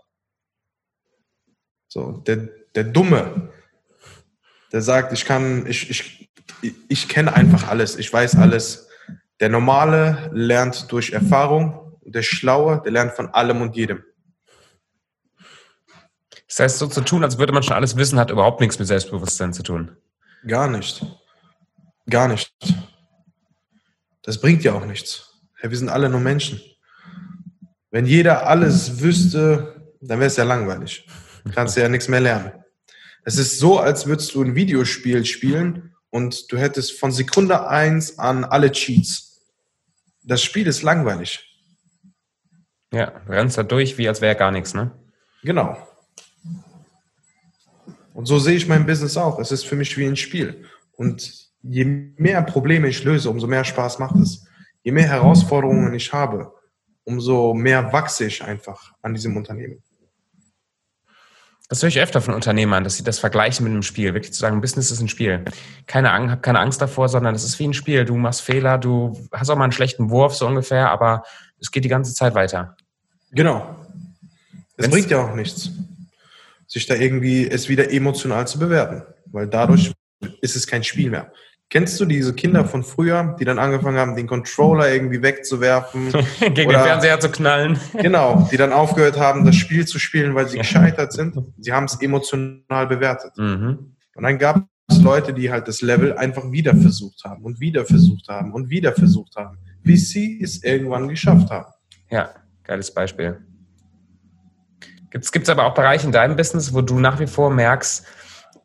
[1.88, 3.53] So, der, der Dumme,
[4.73, 6.29] der sagt, ich kann, ich, ich,
[6.89, 8.89] ich kenne einfach alles, ich weiß alles.
[9.39, 14.03] Der Normale lernt durch Erfahrung, der Schlaue, der lernt von allem und jedem.
[16.47, 18.88] Das heißt, so zu tun, als würde man schon alles wissen, hat überhaupt nichts mit
[18.88, 19.97] Selbstbewusstsein zu tun.
[20.45, 21.05] Gar nicht.
[22.10, 22.53] Gar nicht.
[24.21, 25.33] Das bringt ja auch nichts.
[25.62, 26.62] Wir sind alle nur Menschen.
[27.91, 31.07] Wenn jeder alles wüsste, dann wäre es ja langweilig.
[31.53, 32.51] Kannst du ja nichts mehr lernen.
[33.23, 38.19] Es ist so, als würdest du ein Videospiel spielen und du hättest von Sekunde eins
[38.19, 39.41] an alle Cheats.
[40.23, 41.43] Das Spiel ist langweilig.
[42.93, 44.91] Ja, du rennst da durch, wie als wäre gar nichts, ne?
[45.43, 45.77] Genau.
[48.17, 49.38] Und so sehe ich mein Business auch.
[49.38, 50.65] Es ist für mich wie ein Spiel.
[50.93, 54.43] Und je mehr Probleme ich löse, umso mehr Spaß macht es.
[54.82, 56.51] Je mehr Herausforderungen ich habe,
[57.03, 59.84] umso mehr wachse ich einfach an diesem Unternehmen.
[61.69, 64.15] Das höre ich öfter von Unternehmern, dass sie das vergleichen mit einem Spiel.
[64.15, 65.45] Wirklich zu sagen, Business ist ein Spiel.
[65.86, 68.03] Keine Angst, hab keine Angst davor, sondern es ist wie ein Spiel.
[68.03, 71.21] Du machst Fehler, du hast auch mal einen schlechten Wurf, so ungefähr, aber
[71.62, 72.75] es geht die ganze Zeit weiter.
[73.32, 73.75] Genau.
[74.75, 75.69] Es bringt ja auch nichts,
[76.67, 79.93] sich da irgendwie es wieder emotional zu bewerten, weil dadurch
[80.41, 81.32] ist es kein Spiel mehr.
[81.69, 86.12] Kennst du diese Kinder von früher, die dann angefangen haben, den Controller irgendwie wegzuwerfen?
[86.39, 87.77] Gegen oder, den Fernseher zu knallen.
[87.93, 91.38] genau, die dann aufgehört haben, das Spiel zu spielen, weil sie gescheitert sind.
[91.58, 93.34] Sie haben es emotional bewertet.
[93.38, 93.95] Mhm.
[94.15, 97.86] Und dann gab es Leute, die halt das Level einfach wieder versucht haben und wieder
[97.86, 101.71] versucht haben und wieder versucht haben, bis sie es irgendwann geschafft haben.
[102.10, 102.30] Ja,
[102.63, 103.41] geiles Beispiel.
[105.32, 108.06] Gibt es aber auch Bereiche in deinem Business, wo du nach wie vor merkst,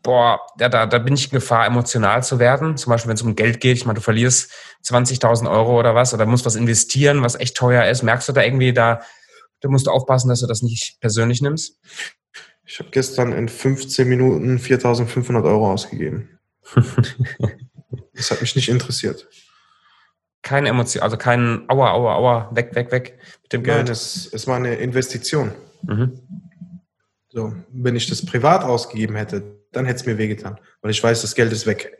[0.03, 2.77] boah, ja, da, da bin ich in Gefahr, emotional zu werden.
[2.77, 4.51] Zum Beispiel, wenn es um Geld geht, ich meine, du verlierst
[4.85, 8.03] 20.000 Euro oder was oder musst was investieren, was echt teuer ist.
[8.03, 9.01] Merkst du da irgendwie, da,
[9.61, 11.79] da musst du aufpassen, dass du das nicht persönlich nimmst?
[12.65, 16.39] Ich habe gestern in 15 Minuten 4.500 Euro ausgegeben.
[18.15, 19.29] das hat mich nicht interessiert.
[20.43, 23.85] Keine Emotion, also kein Aua, Aua, Aua, weg, weg, weg mit dem Geld.
[23.85, 25.53] Nein, es, es war eine Investition.
[25.83, 26.21] Mhm.
[27.29, 31.23] So, wenn ich das privat ausgegeben hätte, dann hätte es mir wehgetan, weil ich weiß,
[31.23, 31.99] das Geld ist weg.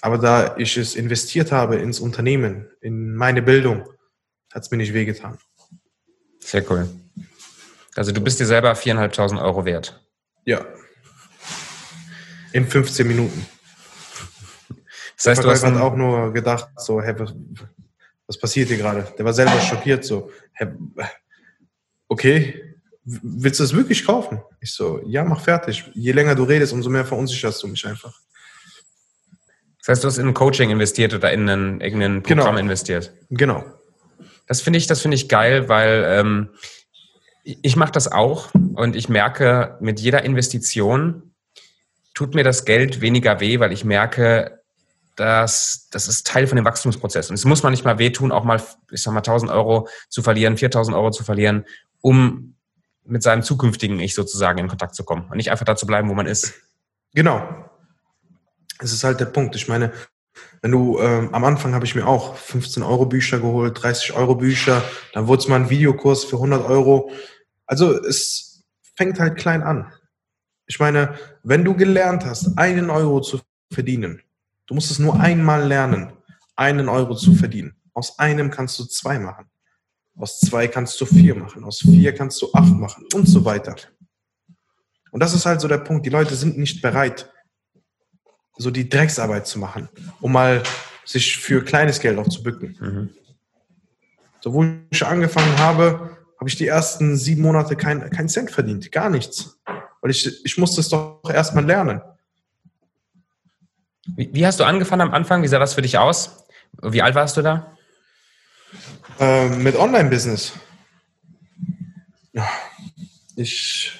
[0.00, 3.88] Aber da ich es investiert habe ins Unternehmen, in meine Bildung,
[4.52, 5.38] hat es mir nicht wehgetan.
[6.40, 6.88] Sehr cool.
[7.94, 10.04] Also du bist dir selber 4.500 Euro wert.
[10.44, 10.66] Ja.
[12.52, 13.46] In 15 Minuten.
[15.16, 17.32] Das heißt, Der du hast hat auch nur gedacht, so, hey, was,
[18.26, 19.06] was passiert hier gerade?
[19.16, 20.72] Der war selber schockiert, so, hey,
[22.12, 24.42] okay, willst du es wirklich kaufen?
[24.60, 25.84] Ich so, ja, mach fertig.
[25.94, 28.20] Je länger du redest, umso mehr verunsicherst du mich einfach.
[29.78, 32.42] Das heißt, du hast in ein Coaching investiert oder in ein, irgendein genau.
[32.42, 32.66] Programm genau.
[32.66, 33.12] investiert.
[33.30, 33.64] Genau.
[34.46, 36.50] Das finde ich, das finde ich geil, weil ähm,
[37.44, 41.34] ich mache das auch und ich merke, mit jeder Investition
[42.14, 44.61] tut mir das Geld weniger weh, weil ich merke,
[45.16, 47.30] dass das ist Teil von dem Wachstumsprozess.
[47.30, 50.22] Und es muss man nicht mal wehtun, auch mal, ich sag mal, 1000 Euro zu
[50.22, 51.64] verlieren, 4000 Euro zu verlieren,
[52.00, 52.54] um
[53.04, 56.08] mit seinem zukünftigen Ich sozusagen in Kontakt zu kommen und nicht einfach da zu bleiben,
[56.08, 56.54] wo man ist.
[57.14, 57.42] Genau.
[58.78, 59.54] Es ist halt der Punkt.
[59.56, 59.92] Ich meine,
[60.62, 64.36] wenn du, ähm, am Anfang habe ich mir auch 15 Euro Bücher geholt, 30 Euro
[64.36, 67.10] Bücher, dann wurde es mal ein Videokurs für 100 Euro.
[67.66, 68.62] Also es
[68.96, 69.92] fängt halt klein an.
[70.66, 73.40] Ich meine, wenn du gelernt hast, einen Euro zu
[73.72, 74.22] verdienen,
[74.66, 76.12] Du musst es nur einmal lernen,
[76.56, 77.76] einen Euro zu verdienen.
[77.94, 79.50] Aus einem kannst du zwei machen.
[80.16, 81.64] Aus zwei kannst du vier machen.
[81.64, 83.76] Aus vier kannst du acht machen und so weiter.
[85.10, 86.06] Und das ist halt so der Punkt.
[86.06, 87.30] Die Leute sind nicht bereit,
[88.56, 89.88] so die Drecksarbeit zu machen,
[90.20, 90.62] um mal
[91.04, 92.76] sich für kleines Geld auch zu bücken.
[92.80, 93.10] Mhm.
[94.40, 98.90] So, wo ich angefangen habe, habe ich die ersten sieben Monate keinen kein Cent verdient.
[98.90, 99.60] Gar nichts.
[100.00, 102.00] Weil ich, ich musste es doch erstmal lernen.
[104.06, 105.42] Wie, wie, hast du angefangen am Anfang?
[105.42, 106.46] Wie sah das für dich aus?
[106.82, 107.76] Wie alt warst du da?
[109.20, 110.52] Äh, mit Online-Business.
[113.36, 113.98] Ich,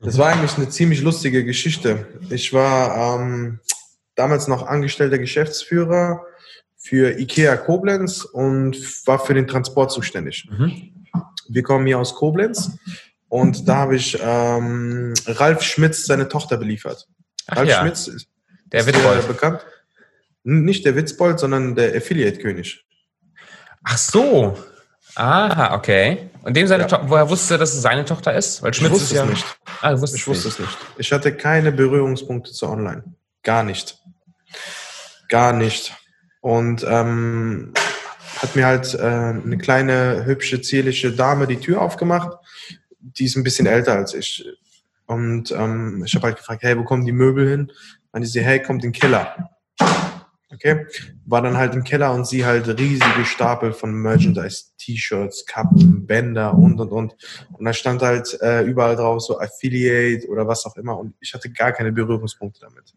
[0.00, 2.06] das war eigentlich eine ziemlich lustige Geschichte.
[2.30, 3.60] Ich war ähm,
[4.14, 6.24] damals noch angestellter Geschäftsführer
[6.76, 10.48] für IKEA Koblenz und war für den Transport zuständig.
[10.50, 11.04] Mhm.
[11.48, 12.78] Wir kommen hier aus Koblenz
[13.28, 17.08] und da habe ich ähm, Ralf Schmitz seine Tochter beliefert.
[17.46, 17.80] Ach Ralf ja.
[17.80, 18.28] Schmitz ist,
[18.72, 19.22] der ist Witzbold.
[19.22, 19.66] Der bekannt.
[20.44, 22.84] Nicht der Witzbold, sondern der Affiliate-König.
[23.82, 24.56] Ach so.
[25.16, 26.30] Aha, okay.
[26.42, 26.88] Und dem seine ja.
[26.88, 28.62] Tochter, woher wusste er, dass es seine Tochter ist?
[28.62, 29.44] Weil Schmitz ich wusste es ja nicht.
[29.80, 30.44] Ah, ich wusste nicht.
[30.44, 30.78] es nicht.
[30.98, 33.02] Ich hatte keine Berührungspunkte zu Online.
[33.42, 33.98] Gar nicht.
[35.28, 35.94] Gar nicht.
[36.40, 37.72] Und ähm,
[38.40, 42.36] hat mir halt äh, eine kleine, hübsche, zierliche Dame die Tür aufgemacht.
[43.00, 44.44] Die ist ein bisschen älter als ich.
[45.06, 47.72] Und ähm, ich habe halt gefragt, hey, wo kommen die Möbel hin?
[48.16, 49.50] Und die sie, hey, kommt in den Keller.
[50.50, 50.86] Okay,
[51.26, 56.54] war dann halt im Keller und sie halt riesige Stapel von Merchandise, T-Shirts, Kappen, Bänder
[56.54, 57.14] und und und.
[57.52, 61.34] Und da stand halt äh, überall drauf so Affiliate oder was auch immer und ich
[61.34, 62.94] hatte gar keine Berührungspunkte damit.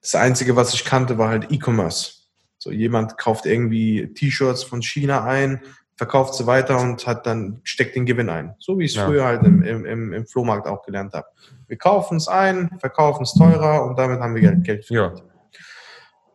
[0.00, 2.12] Das Einzige, was ich kannte, war halt E-Commerce.
[2.56, 5.60] So jemand kauft irgendwie T-Shirts von China ein,
[5.96, 8.54] verkauft sie weiter und hat dann steckt den Gewinn ein.
[8.58, 9.06] So wie ich es ja.
[9.06, 11.26] früher halt im, im, im Flohmarkt auch gelernt habe.
[11.66, 15.18] Wir kaufen es ein, verkaufen es teurer und damit haben wir Geld, Geld verdient.
[15.18, 15.24] Ja.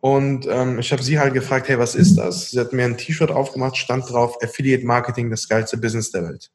[0.00, 2.50] Und ähm, ich habe sie halt gefragt, hey, was ist das?
[2.50, 6.50] Sie hat mir ein T-Shirt aufgemacht, stand drauf, Affiliate Marketing, das geilste Business der Welt.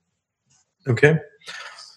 [0.86, 1.22] Okay.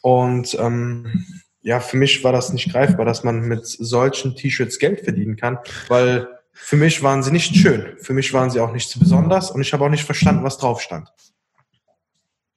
[0.00, 1.26] Und ähm,
[1.62, 5.58] ja, für mich war das nicht greifbar, dass man mit solchen T-Shirts Geld verdienen kann,
[5.88, 6.28] weil
[6.62, 7.96] für mich waren sie nicht schön.
[7.98, 10.58] Für mich waren sie auch nicht so besonders und ich habe auch nicht verstanden, was
[10.58, 11.12] drauf stand.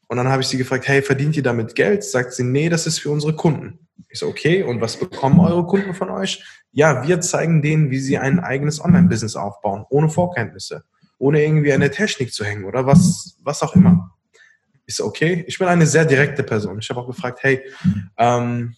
[0.08, 2.04] Und dann habe ich sie gefragt, hey, verdient ihr damit Geld?
[2.04, 3.88] Sagt sie, nee, das ist für unsere Kunden.
[4.10, 6.44] Ich so, okay, und was bekommen eure Kunden von euch?
[6.72, 10.84] Ja, wir zeigen denen, wie sie ein eigenes Online-Business aufbauen, ohne Vorkenntnisse,
[11.18, 14.12] ohne irgendwie eine Technik zu hängen oder was, was auch immer.
[14.86, 16.78] Ich so, okay, ich bin eine sehr direkte Person.
[16.78, 17.64] Ich habe auch gefragt, hey,
[18.18, 18.76] ähm,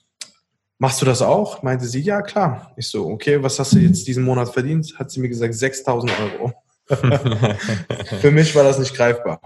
[0.78, 1.64] Machst du das auch?
[1.64, 2.74] Meinte sie, ja, klar.
[2.76, 4.94] Ich so, okay, was hast du jetzt diesen Monat verdient?
[5.00, 6.54] Hat sie mir gesagt, 6000 Euro.
[8.20, 9.40] Für mich war das nicht greifbar.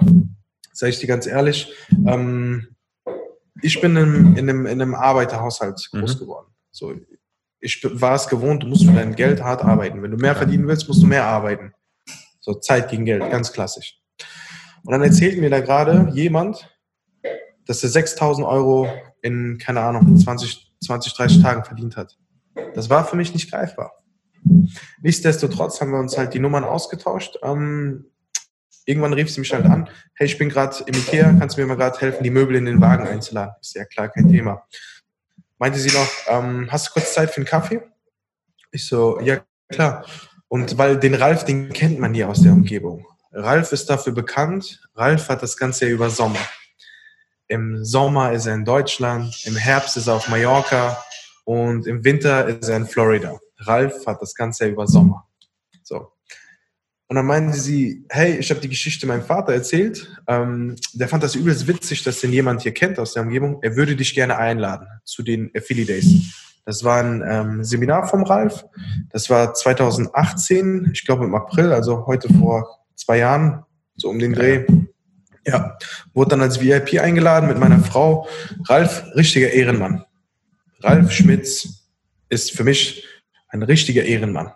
[0.73, 1.71] Sag ich dir ganz ehrlich.
[2.07, 2.75] Ähm,
[3.61, 6.19] ich bin in, in, einem, in einem Arbeiterhaushalt groß mhm.
[6.19, 6.47] geworden.
[6.71, 6.95] So,
[7.59, 10.01] ich war es gewohnt, du musst für dein Geld hart arbeiten.
[10.01, 11.73] Wenn du mehr verdienen willst, musst du mehr arbeiten.
[12.39, 13.99] So Zeit gegen Geld, ganz klassisch.
[14.83, 16.69] Und dann erzählt mir da gerade jemand,
[17.65, 18.87] dass er 6000 Euro
[19.21, 22.17] in, keine Ahnung, 20, 20, 30 Tagen verdient hat.
[22.75, 23.93] Das war für mich nicht greifbar.
[25.01, 27.37] Nichtsdestotrotz haben wir uns halt die Nummern ausgetauscht.
[27.43, 28.05] Ähm,
[28.85, 31.67] irgendwann rief sie mich halt an, hey, ich bin gerade im Ikea, kannst du mir
[31.67, 33.53] mal gerade helfen, die Möbel in den Wagen einzuladen?
[33.61, 34.63] Ist ja klar, kein Thema.
[35.57, 37.81] Meinte sie noch, ähm, hast du kurz Zeit für einen Kaffee?
[38.71, 40.05] Ich so, ja klar.
[40.47, 43.05] Und weil den Ralf, den kennt man hier aus der Umgebung.
[43.31, 44.81] Ralf ist dafür bekannt.
[44.95, 46.39] Ralf hat das Ganze ja über Sommer.
[47.49, 51.03] Im Sommer ist er in Deutschland, im Herbst ist er auf Mallorca
[51.45, 53.39] und im Winter ist er in Florida.
[53.57, 55.27] Ralf hat das Ganze über Sommer.
[55.81, 56.11] So.
[57.07, 60.15] Und dann meinte sie, hey, ich habe die Geschichte meinem Vater erzählt.
[60.27, 63.57] Ähm, der fand das übelst witzig, dass den jemand hier kennt aus der Umgebung.
[63.63, 66.61] Er würde dich gerne einladen zu den Affiliate Days.
[66.65, 68.63] Das war ein ähm, Seminar vom Ralf.
[69.09, 74.33] Das war 2018, ich glaube im April, also heute vor zwei Jahren, so um den
[74.33, 74.67] Dreh.
[75.49, 75.77] Ja,
[76.13, 78.27] wurde dann als VIP eingeladen mit meiner Frau.
[78.67, 80.05] Ralf, richtiger Ehrenmann.
[80.81, 81.87] Ralf Schmitz
[82.29, 83.03] ist für mich
[83.47, 84.51] ein richtiger Ehrenmann.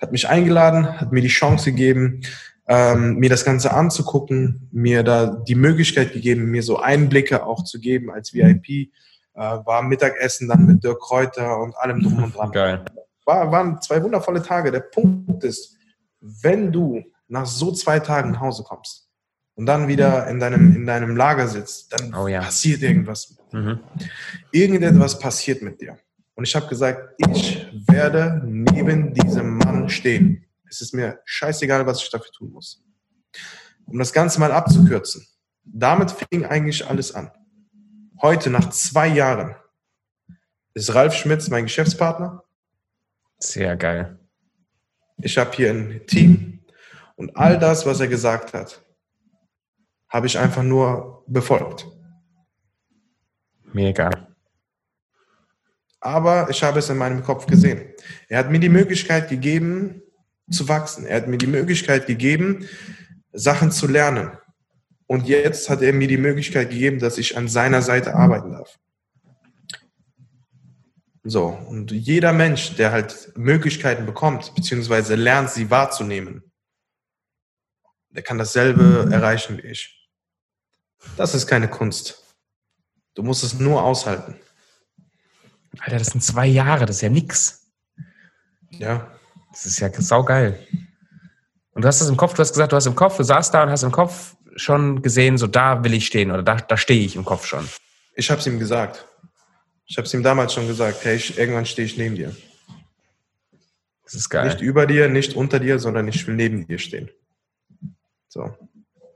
[0.00, 2.22] Hat mich eingeladen, hat mir die Chance gegeben,
[2.66, 7.78] ähm, mir das Ganze anzugucken, mir da die Möglichkeit gegeben, mir so Einblicke auch zu
[7.78, 8.68] geben als VIP.
[8.68, 8.88] Äh,
[9.36, 12.50] war Mittagessen dann mit Dirk Kräuter und allem drum und dran.
[12.50, 12.84] Geil.
[13.24, 14.72] War, waren zwei wundervolle Tage.
[14.72, 15.76] Der Punkt ist,
[16.20, 19.03] wenn du nach so zwei Tagen nach Hause kommst,
[19.54, 22.40] und dann wieder in deinem, in deinem Lager sitzt, dann oh, ja.
[22.40, 23.36] passiert irgendwas.
[23.52, 23.80] Mhm.
[24.50, 25.98] Irgendetwas passiert mit dir.
[26.34, 30.44] Und ich habe gesagt, ich werde neben diesem Mann stehen.
[30.68, 32.82] Es ist mir scheißegal, was ich dafür tun muss.
[33.86, 35.24] Um das Ganze mal abzukürzen.
[35.64, 37.30] Damit fing eigentlich alles an.
[38.20, 39.54] Heute, nach zwei Jahren,
[40.74, 42.42] ist Ralf Schmitz mein Geschäftspartner.
[43.38, 44.18] Sehr geil.
[45.18, 46.60] ich habe hier ein Team
[47.16, 48.83] und all das, was er gesagt hat,
[50.14, 51.88] habe ich einfach nur befolgt.
[53.72, 54.10] Mega.
[55.98, 57.92] Aber ich habe es in meinem Kopf gesehen.
[58.28, 60.02] Er hat mir die Möglichkeit gegeben,
[60.48, 61.04] zu wachsen.
[61.04, 62.68] Er hat mir die Möglichkeit gegeben,
[63.32, 64.30] Sachen zu lernen.
[65.08, 68.78] Und jetzt hat er mir die Möglichkeit gegeben, dass ich an seiner Seite arbeiten darf.
[71.24, 76.52] So, und jeder Mensch, der halt Möglichkeiten bekommt, beziehungsweise lernt, sie wahrzunehmen,
[78.10, 80.03] der kann dasselbe erreichen wie ich.
[81.16, 82.22] Das ist keine Kunst.
[83.14, 84.36] Du musst es nur aushalten.
[85.80, 87.70] Alter, das sind zwei Jahre, das ist ja nix.
[88.70, 89.10] Ja.
[89.50, 90.66] Das ist ja saugeil.
[91.72, 93.52] Und du hast das im Kopf, du hast gesagt, du hast im Kopf, du saßt
[93.52, 96.76] da und hast im Kopf schon gesehen, so da will ich stehen oder da, da
[96.76, 97.68] stehe ich im Kopf schon.
[98.14, 99.06] Ich habe es ihm gesagt.
[99.86, 102.34] Ich habe es ihm damals schon gesagt, hey, ich, irgendwann stehe ich neben dir.
[104.04, 104.46] Das ist geil.
[104.46, 107.10] Nicht über dir, nicht unter dir, sondern ich will neben dir stehen.
[108.28, 108.56] So.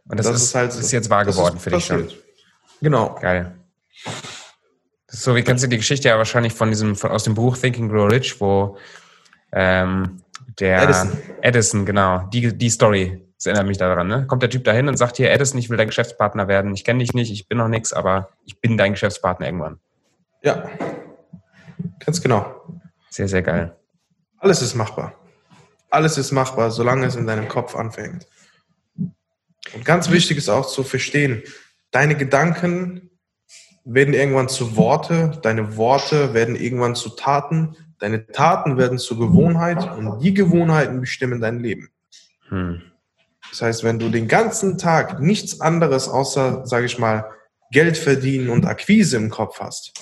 [0.08, 2.08] Und das, das ist, ist, halt, ist jetzt wahr geworden für dich schon.
[2.80, 3.16] Genau.
[3.20, 3.54] Geil.
[5.08, 7.88] So, wie kennst du die Geschichte ja wahrscheinlich von diesem, von, aus dem Buch Thinking
[7.88, 8.76] Grow Rich, wo
[9.52, 10.22] ähm,
[10.60, 11.18] der Edison.
[11.40, 14.26] Edison, genau, die, die Story, das erinnert mich daran, ne?
[14.26, 17.00] Kommt der Typ dahin und sagt hier, Edison, ich will dein Geschäftspartner werden, ich kenne
[17.00, 19.78] dich nicht, ich bin noch nichts, aber ich bin dein Geschäftspartner irgendwann.
[20.42, 20.68] Ja,
[22.04, 22.62] ganz genau.
[23.10, 23.74] Sehr, sehr geil.
[24.38, 25.14] Alles ist machbar.
[25.90, 28.26] Alles ist machbar, solange es in deinem Kopf anfängt.
[29.74, 31.42] Und ganz wichtig ist auch zu verstehen,
[31.90, 33.10] deine Gedanken
[33.84, 39.96] werden irgendwann zu Worte, deine Worte werden irgendwann zu Taten, deine Taten werden zur Gewohnheit
[39.96, 41.90] und die Gewohnheiten bestimmen dein Leben.
[42.48, 42.82] Hm.
[43.50, 47.30] Das heißt, wenn du den ganzen Tag nichts anderes außer, sage ich mal,
[47.70, 49.92] Geld verdienen und Akquise im Kopf hast,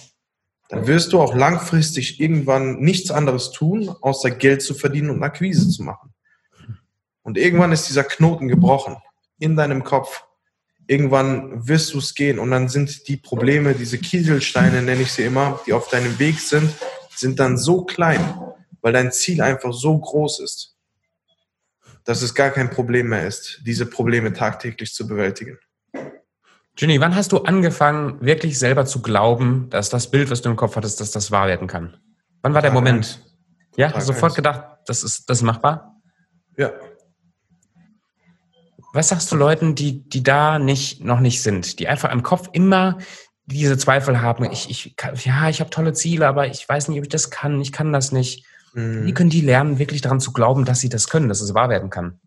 [0.68, 5.68] dann wirst du auch langfristig irgendwann nichts anderes tun, außer Geld zu verdienen und Akquise
[5.68, 6.12] zu machen.
[7.22, 8.96] Und irgendwann ist dieser Knoten gebrochen
[9.38, 10.26] in deinem Kopf
[10.86, 15.24] irgendwann wirst du es gehen und dann sind die Probleme, diese Kieselsteine nenne ich sie
[15.24, 16.72] immer, die auf deinem Weg sind,
[17.14, 18.20] sind dann so klein,
[18.82, 20.76] weil dein Ziel einfach so groß ist,
[22.04, 25.58] dass es gar kein Problem mehr ist, diese Probleme tagtäglich zu bewältigen.
[26.76, 30.56] Ginny, wann hast du angefangen, wirklich selber zu glauben, dass das Bild, was du im
[30.56, 31.96] Kopf hattest, dass das wahr werden kann?
[32.42, 33.06] Wann war Tag der Moment?
[33.06, 33.20] Eins.
[33.76, 34.36] Ja, Tag sofort eins.
[34.36, 35.96] gedacht, das ist, das ist machbar?
[36.58, 36.72] Ja,
[38.96, 42.48] was sagst du Leuten, die, die da nicht, noch nicht sind, die einfach im Kopf
[42.52, 42.98] immer
[43.44, 47.04] diese Zweifel haben, ich, ich, ja, ich habe tolle Ziele, aber ich weiß nicht, ob
[47.04, 48.44] ich das kann, ich kann das nicht.
[48.74, 49.06] Mhm.
[49.06, 51.68] Wie können die lernen, wirklich daran zu glauben, dass sie das können, dass es wahr
[51.68, 52.18] werden kann?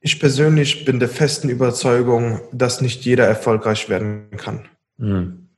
[0.00, 4.68] Ich persönlich bin der festen Überzeugung, dass nicht jeder erfolgreich werden kann.
[4.98, 5.48] Mhm.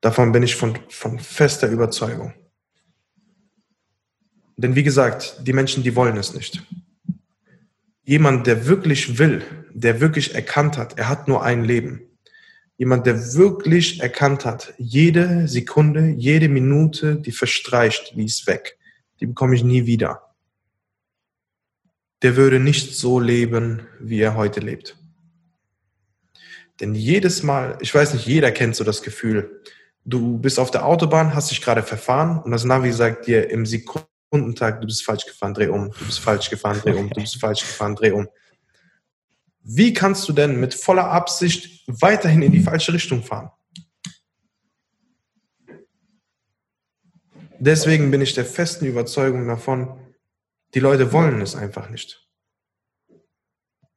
[0.00, 2.34] Davon bin ich von, von fester Überzeugung.
[4.60, 6.62] Denn wie gesagt, die Menschen, die wollen es nicht.
[8.04, 9.42] Jemand, der wirklich will,
[9.72, 12.02] der wirklich erkannt hat, er hat nur ein Leben.
[12.76, 18.76] Jemand, der wirklich erkannt hat, jede Sekunde, jede Minute, die verstreicht, die ist weg.
[19.20, 20.34] Die bekomme ich nie wieder.
[22.20, 24.98] Der würde nicht so leben, wie er heute lebt.
[26.80, 29.62] Denn jedes Mal, ich weiß nicht, jeder kennt so das Gefühl,
[30.04, 33.64] du bist auf der Autobahn, hast dich gerade verfahren und das Navi sagt dir im
[33.64, 37.20] Sekunden Sekundentag, du bist falsch gefahren, dreh um, du bist falsch gefahren, dreh um, du
[37.20, 38.28] bist falsch gefahren, dreh um.
[39.62, 43.50] Wie kannst du denn mit voller Absicht weiterhin in die falsche Richtung fahren?
[47.58, 49.98] Deswegen bin ich der festen Überzeugung davon,
[50.74, 52.28] die Leute wollen es einfach nicht.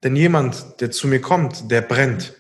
[0.03, 2.33] Denn jemand, der zu mir kommt, der brennt.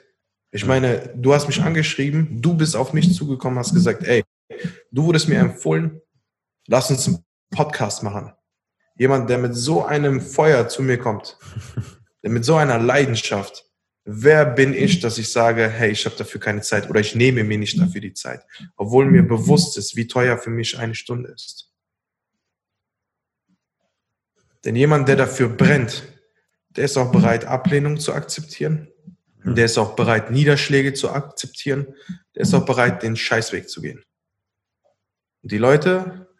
[0.51, 4.23] Ich meine, du hast mich angeschrieben, du bist auf mich zugekommen, hast gesagt, ey,
[4.91, 6.01] du wurdest mir empfohlen,
[6.67, 7.23] lass uns
[7.53, 8.33] Podcast machen.
[8.95, 11.37] Jemand, der mit so einem Feuer zu mir kommt,
[12.21, 13.65] mit so einer Leidenschaft.
[14.05, 17.43] Wer bin ich, dass ich sage, hey, ich habe dafür keine Zeit oder ich nehme
[17.43, 18.45] mir nicht dafür die Zeit,
[18.75, 21.71] obwohl mir bewusst ist, wie teuer für mich eine Stunde ist.
[24.65, 26.03] Denn jemand, der dafür brennt,
[26.69, 28.89] der ist auch bereit, Ablehnung zu akzeptieren.
[29.45, 31.93] Der ist auch bereit, Niederschläge zu akzeptieren.
[32.35, 34.03] Der ist auch bereit, den Scheißweg zu gehen.
[35.41, 36.32] Und die Leute,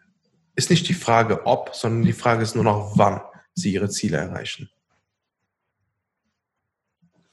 [0.54, 3.20] ist nicht die Frage ob, sondern die Frage ist nur noch wann
[3.54, 4.70] sie ihre Ziele erreichen.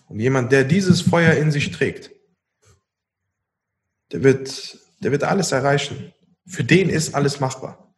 [0.08, 2.12] Und jemand, der dieses Feuer in sich trägt,
[4.12, 6.14] der wird, der wird alles erreichen.
[6.46, 7.94] Für den ist alles machbar.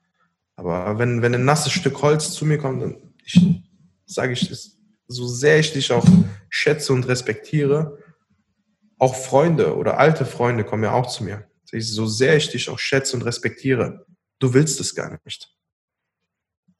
[0.55, 3.39] Aber wenn, wenn ein nasses Stück Holz zu mir kommt, dann ich,
[4.05, 6.05] sage ich das, so sehr ich dich auch
[6.49, 7.97] schätze und respektiere,
[8.99, 11.47] auch Freunde oder alte Freunde kommen ja auch zu mir.
[11.65, 14.05] So sehr ich dich auch schätze und respektiere,
[14.43, 15.55] Du willst es gar nicht.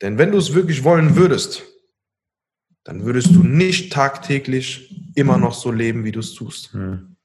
[0.01, 1.63] Denn wenn du es wirklich wollen würdest,
[2.83, 6.73] dann würdest du nicht tagtäglich immer noch so leben, wie du es tust.
[6.73, 7.15] Hm.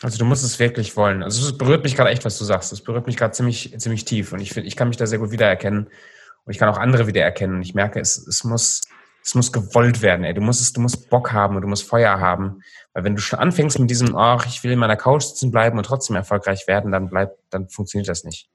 [0.00, 1.22] Also du musst es wirklich wollen.
[1.22, 2.72] Also es berührt mich gerade echt, was du sagst.
[2.72, 4.32] Es berührt mich gerade ziemlich, ziemlich tief.
[4.32, 5.84] Und ich finde, ich kann mich da sehr gut wiedererkennen.
[5.84, 7.56] Und ich kann auch andere wiedererkennen.
[7.56, 8.80] Und ich merke, es, es muss,
[9.22, 10.24] es muss gewollt werden.
[10.24, 10.32] Ey.
[10.32, 12.62] Du musst du musst Bock haben und du musst Feuer haben.
[12.92, 15.78] Weil wenn du schon anfängst mit diesem, ach, ich will in meiner Couch sitzen bleiben
[15.78, 18.50] und trotzdem erfolgreich werden, dann bleibt, dann funktioniert das nicht.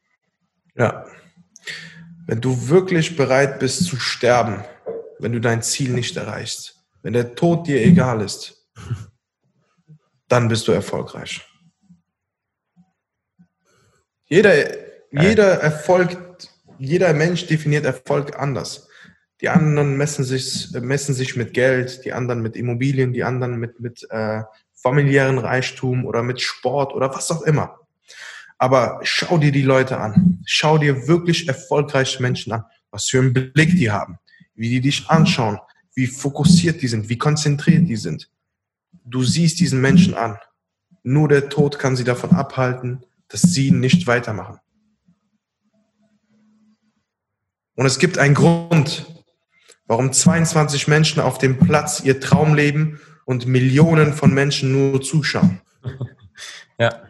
[0.76, 1.06] Ja.
[2.28, 4.64] Wenn du wirklich bereit bist zu sterben,
[5.20, 8.68] wenn du dein Ziel nicht erreichst, wenn der Tod dir egal ist,
[10.28, 11.48] dann bist du erfolgreich.
[14.26, 14.54] Jeder,
[15.12, 16.18] jeder Erfolg,
[16.80, 18.85] jeder Mensch definiert Erfolg anders.
[19.42, 23.80] Die anderen messen sich, messen sich mit Geld, die anderen mit Immobilien, die anderen mit,
[23.80, 27.80] mit äh, familiären Reichtum oder mit Sport oder was auch immer.
[28.58, 30.42] Aber schau dir die Leute an.
[30.46, 34.20] Schau dir wirklich erfolgreiche Menschen an, was für einen Blick die haben,
[34.54, 35.60] wie die dich anschauen,
[35.94, 38.30] wie fokussiert die sind, wie konzentriert die sind.
[39.04, 40.38] Du siehst diesen Menschen an.
[41.04, 44.60] Nur der Tod kann sie davon abhalten, dass sie nicht weitermachen.
[47.76, 49.15] Und es gibt einen Grund,
[49.88, 55.62] warum 22 Menschen auf dem Platz ihr Traum leben und Millionen von Menschen nur zuschauen.
[56.78, 57.04] Ja.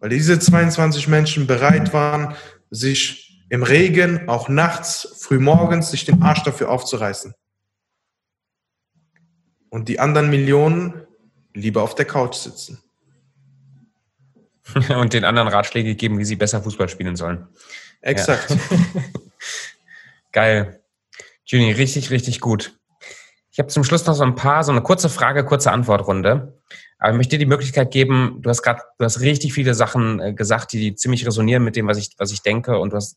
[0.00, 2.34] Weil diese 22 Menschen bereit waren,
[2.70, 7.34] sich im Regen, auch nachts, frühmorgens, sich den Arsch dafür aufzureißen.
[9.68, 11.06] Und die anderen Millionen
[11.52, 12.82] lieber auf der Couch sitzen.
[14.88, 17.46] Und den anderen Ratschläge geben, wie sie besser Fußball spielen sollen.
[18.00, 18.50] Exakt.
[18.50, 18.56] Ja.
[20.32, 20.80] Geil.
[21.46, 22.78] Juni, richtig, richtig gut.
[23.52, 26.60] Ich habe zum Schluss noch so ein paar, so eine kurze Frage, kurze Antwortrunde.
[26.98, 30.20] Aber ich möchte dir die Möglichkeit geben, du hast gerade, du hast richtig viele Sachen
[30.20, 32.96] äh, gesagt, die, die ziemlich resonieren mit dem, was ich, was ich denke und du
[32.96, 33.16] hast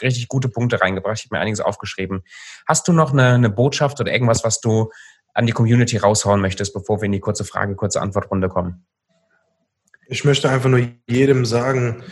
[0.00, 1.18] richtig gute Punkte reingebracht.
[1.18, 2.22] Ich habe mir einiges aufgeschrieben.
[2.66, 4.90] Hast du noch eine, eine Botschaft oder irgendwas, was du
[5.34, 8.86] an die Community raushauen möchtest, bevor wir in die kurze Frage, kurze Antwortrunde kommen?
[10.06, 12.02] Ich möchte einfach nur jedem sagen,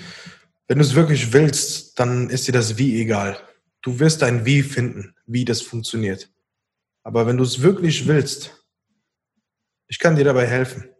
[0.68, 3.38] wenn du es wirklich willst, dann ist dir das Wie egal.
[3.87, 6.28] Du wirst ein Wie finden, wie das funktioniert.
[7.05, 8.66] Aber wenn du es wirklich willst,
[9.87, 10.91] ich kann dir dabei helfen.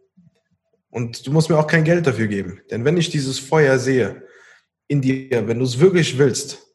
[0.89, 2.61] Und du musst mir auch kein Geld dafür geben.
[2.71, 4.25] Denn wenn ich dieses Feuer sehe
[4.87, 6.65] in dir, wenn du es wirklich willst,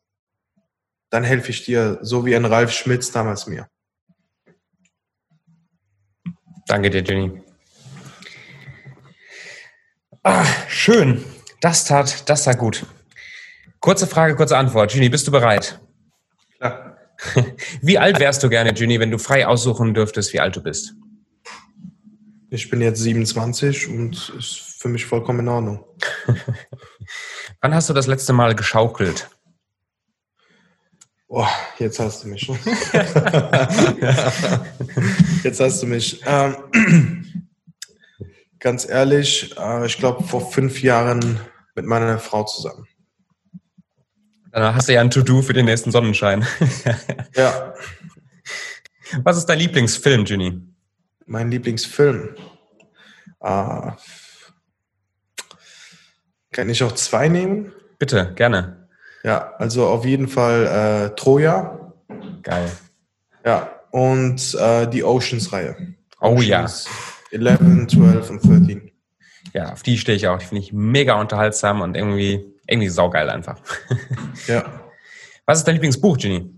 [1.08, 3.70] dann helfe ich dir, so wie ein Ralf Schmitz damals mir.
[6.66, 7.42] Danke dir, Jenny.
[10.22, 11.24] Ah, schön.
[11.62, 12.84] Das tat, das tat gut.
[13.80, 14.92] Kurze Frage, kurze Antwort.
[14.92, 15.81] Jenny, bist du bereit?
[17.82, 20.94] Wie alt wärst du gerne, Jenny, wenn du frei aussuchen dürftest, wie alt du bist?
[22.50, 25.84] Ich bin jetzt 27 und ist für mich vollkommen in Ordnung.
[27.60, 29.30] Wann hast du das letzte Mal geschaukelt?
[31.28, 31.48] Boah,
[31.78, 32.46] jetzt hast du mich.
[35.44, 36.20] jetzt hast du mich.
[36.26, 36.56] Ähm,
[38.58, 41.40] ganz ehrlich, äh, ich glaube vor fünf Jahren
[41.74, 42.86] mit meiner Frau zusammen.
[44.52, 46.46] Dann hast du ja ein To-Do für den nächsten Sonnenschein.
[47.34, 47.74] ja.
[49.22, 50.60] Was ist dein Lieblingsfilm, Ginny?
[51.26, 52.34] Mein Lieblingsfilm.
[53.40, 53.90] Äh,
[56.52, 57.72] kann ich auch zwei nehmen?
[57.98, 58.88] Bitte, gerne.
[59.24, 61.92] Ja, also auf jeden Fall äh, Troja.
[62.42, 62.70] Geil.
[63.44, 65.94] Ja, und äh, die Oceans-Reihe.
[66.20, 66.88] Oh Oceans
[67.30, 67.38] ja.
[67.38, 68.92] 11, 12 und 13.
[69.54, 70.38] Ja, auf die stehe ich auch.
[70.38, 73.60] Die finde ich mega unterhaltsam und irgendwie, irgendwie saugeil einfach.
[74.46, 74.64] ja.
[75.46, 76.54] Was ist dein Lieblingsbuch, Ginny?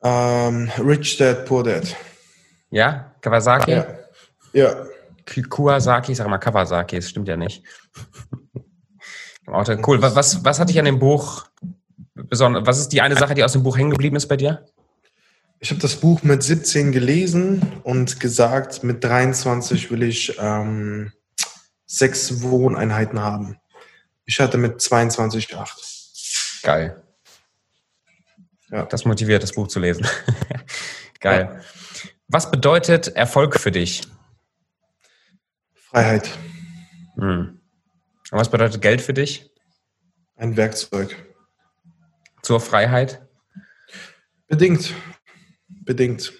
[0.00, 1.94] Um, ähm, Rich Dad, Poor Dad.
[2.70, 3.14] Ja?
[3.20, 3.72] Kawasaki?
[3.72, 3.86] Ja.
[4.52, 4.86] ja.
[5.48, 7.62] Kuwasaki, ich sag mal Kawasaki, das stimmt ja nicht.
[9.86, 10.02] cool.
[10.02, 11.46] Was, was hat dich an dem Buch
[12.14, 14.66] besonders, was ist die eine Sache, die aus dem Buch hängen geblieben ist bei dir?
[15.60, 21.12] Ich habe das Buch mit 17 gelesen und gesagt, mit 23 will ich ähm,
[21.86, 23.56] sechs Wohneinheiten haben.
[24.26, 25.80] Ich hatte mit 22 acht.
[26.62, 27.02] Geil.
[28.70, 28.86] Ja.
[28.86, 30.06] Das motiviert, das Buch zu lesen.
[31.20, 31.48] Geil.
[31.52, 31.60] Ja.
[32.28, 34.02] Was bedeutet Erfolg für dich?
[35.74, 36.30] Freiheit.
[37.16, 37.60] Hm.
[38.30, 39.50] Und was bedeutet Geld für dich?
[40.36, 41.14] Ein Werkzeug.
[42.42, 43.22] Zur Freiheit?
[44.48, 44.92] Bedingt.
[45.68, 46.32] Bedingt.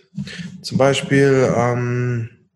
[0.63, 2.49] Zum Beispiel ähm,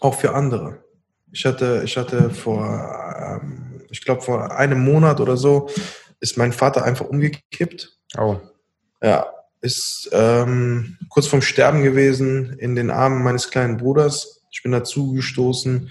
[0.00, 0.84] auch für andere.
[1.30, 3.63] Ich hatte, ich hatte vor, ähm,
[3.94, 5.70] ich glaube vor einem Monat oder so,
[6.18, 7.96] ist mein Vater einfach umgekippt.
[8.18, 8.40] Oh.
[9.00, 9.26] Ja,
[9.60, 14.42] ist ähm, kurz vorm Sterben gewesen in den Armen meines kleinen Bruders.
[14.50, 15.90] Ich bin dazu gestoßen.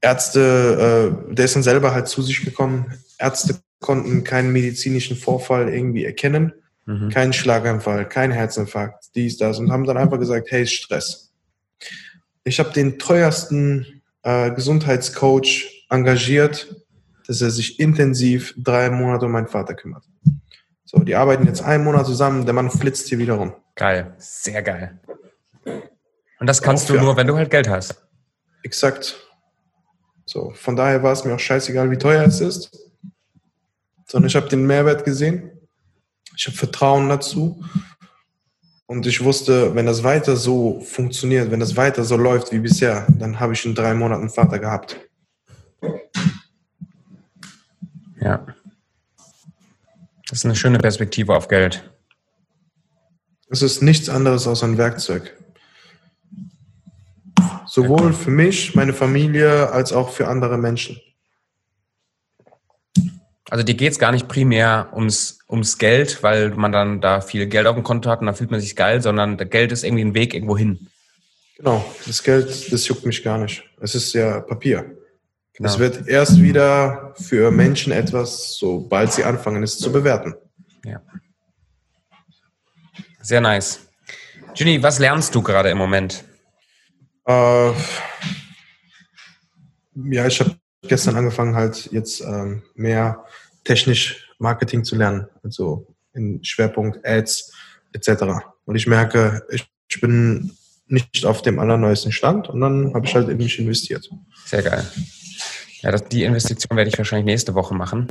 [0.00, 2.94] Ärzte, äh, der ist dann selber halt zu sich gekommen.
[3.18, 6.52] Ärzte konnten keinen medizinischen Vorfall irgendwie erkennen,
[6.86, 7.08] mhm.
[7.08, 11.32] keinen Schlaganfall, keinen Herzinfarkt, dies, das und haben dann einfach gesagt, hey, Stress.
[12.44, 16.74] Ich habe den teuersten äh, Gesundheitscoach engagiert,
[17.26, 20.04] dass er sich intensiv drei Monate um meinen Vater kümmert.
[20.84, 23.54] So, die arbeiten jetzt einen Monat zusammen, der Mann flitzt hier wieder rum.
[23.76, 25.00] Geil, sehr geil.
[26.38, 28.02] Und das kannst auch, du nur, wenn du halt Geld hast.
[28.62, 29.16] Exakt.
[30.24, 32.70] So, von daher war es mir auch scheißegal, wie teuer es ist,
[34.06, 35.50] sondern ich habe den Mehrwert gesehen.
[36.36, 37.62] Ich habe Vertrauen dazu.
[38.86, 43.06] Und ich wusste, wenn das weiter so funktioniert, wenn das weiter so läuft wie bisher,
[43.08, 44.96] dann habe ich in drei Monaten Vater gehabt.
[48.22, 48.46] Ja.
[50.28, 51.90] Das ist eine schöne Perspektive auf Geld.
[53.48, 55.36] Es ist nichts anderes als ein Werkzeug.
[57.66, 61.00] Sowohl für mich, meine Familie, als auch für andere Menschen.
[63.50, 67.46] Also dir geht es gar nicht primär ums, ums Geld, weil man dann da viel
[67.46, 69.84] Geld auf dem Konto hat und dann fühlt man sich geil, sondern das Geld ist
[69.84, 70.88] irgendwie ein Weg irgendwo hin.
[71.58, 73.62] Genau, das Geld, das juckt mich gar nicht.
[73.80, 74.96] Es ist ja Papier.
[75.62, 75.74] Genau.
[75.74, 80.34] Es wird erst wieder für Menschen etwas, sobald sie anfangen, es zu bewerten.
[80.84, 81.00] Ja.
[83.20, 83.78] Sehr nice.
[84.54, 86.24] Ginny, was lernst du gerade im Moment?
[87.28, 87.70] Äh,
[90.10, 93.24] ja, ich habe gestern angefangen, halt jetzt ähm, mehr
[93.62, 97.52] technisch Marketing zu lernen, also in Schwerpunkt Ads
[97.92, 98.24] etc.
[98.64, 100.56] Und ich merke, ich, ich bin
[100.88, 104.10] nicht auf dem allerneuesten Stand und dann habe ich halt in mich investiert.
[104.46, 104.84] Sehr geil.
[105.82, 108.08] Ja, das, die Investition werde ich wahrscheinlich nächste Woche machen.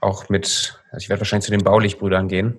[0.00, 2.56] Auch mit, also ich werde wahrscheinlich zu den Baulichbrüdern gehen.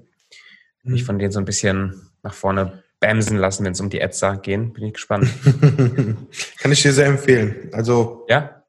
[0.83, 0.91] Mhm.
[0.93, 4.37] Mich von denen so ein bisschen nach vorne bamsen lassen, wenn es um die Etzer
[4.37, 4.71] gehen.
[4.71, 5.29] Bin ich gespannt.
[6.59, 7.69] Kann ich dir sehr empfehlen.
[7.71, 8.63] Also ja?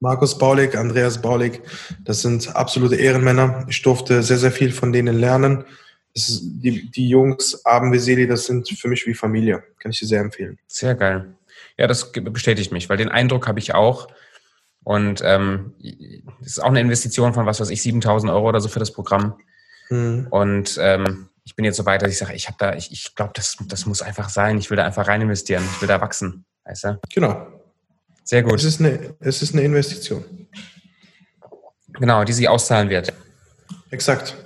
[0.00, 1.62] Markus Baulig, Andreas Baulig,
[2.04, 3.64] das sind absolute Ehrenmänner.
[3.68, 5.64] Ich durfte sehr, sehr viel von denen lernen.
[6.12, 9.62] Ist, die, die Jungs, Abend Veseli, das sind für mich wie Familie.
[9.78, 10.58] Kann ich dir sehr empfehlen.
[10.66, 11.36] Sehr geil.
[11.78, 14.08] Ja, das bestätigt mich, weil den Eindruck habe ich auch.
[14.84, 15.74] Und ähm,
[16.40, 18.92] das ist auch eine Investition von was weiß ich, 7000 Euro oder so für das
[18.92, 19.38] Programm.
[19.90, 20.26] Mhm.
[20.30, 23.14] Und ähm, ich bin jetzt so weit, dass ich sage, ich habe da, ich, ich
[23.14, 24.58] glaube, das, das muss einfach sein.
[24.58, 25.64] Ich will da einfach rein investieren.
[25.74, 26.44] Ich will da wachsen.
[26.64, 27.00] Weißt du?
[27.12, 27.46] Genau.
[28.24, 28.54] Sehr gut.
[28.54, 30.48] Es ist eine, es ist eine Investition.
[31.94, 33.12] Genau, die sich auszahlen wird.
[33.90, 34.36] Exakt.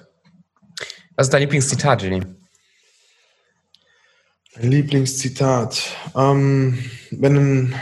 [1.15, 2.23] Was ist dein Lieblingszitat, Jenny?
[4.57, 5.83] Mein Lieblingszitat.
[6.15, 6.79] Ähm,
[7.11, 7.75] wenn ein,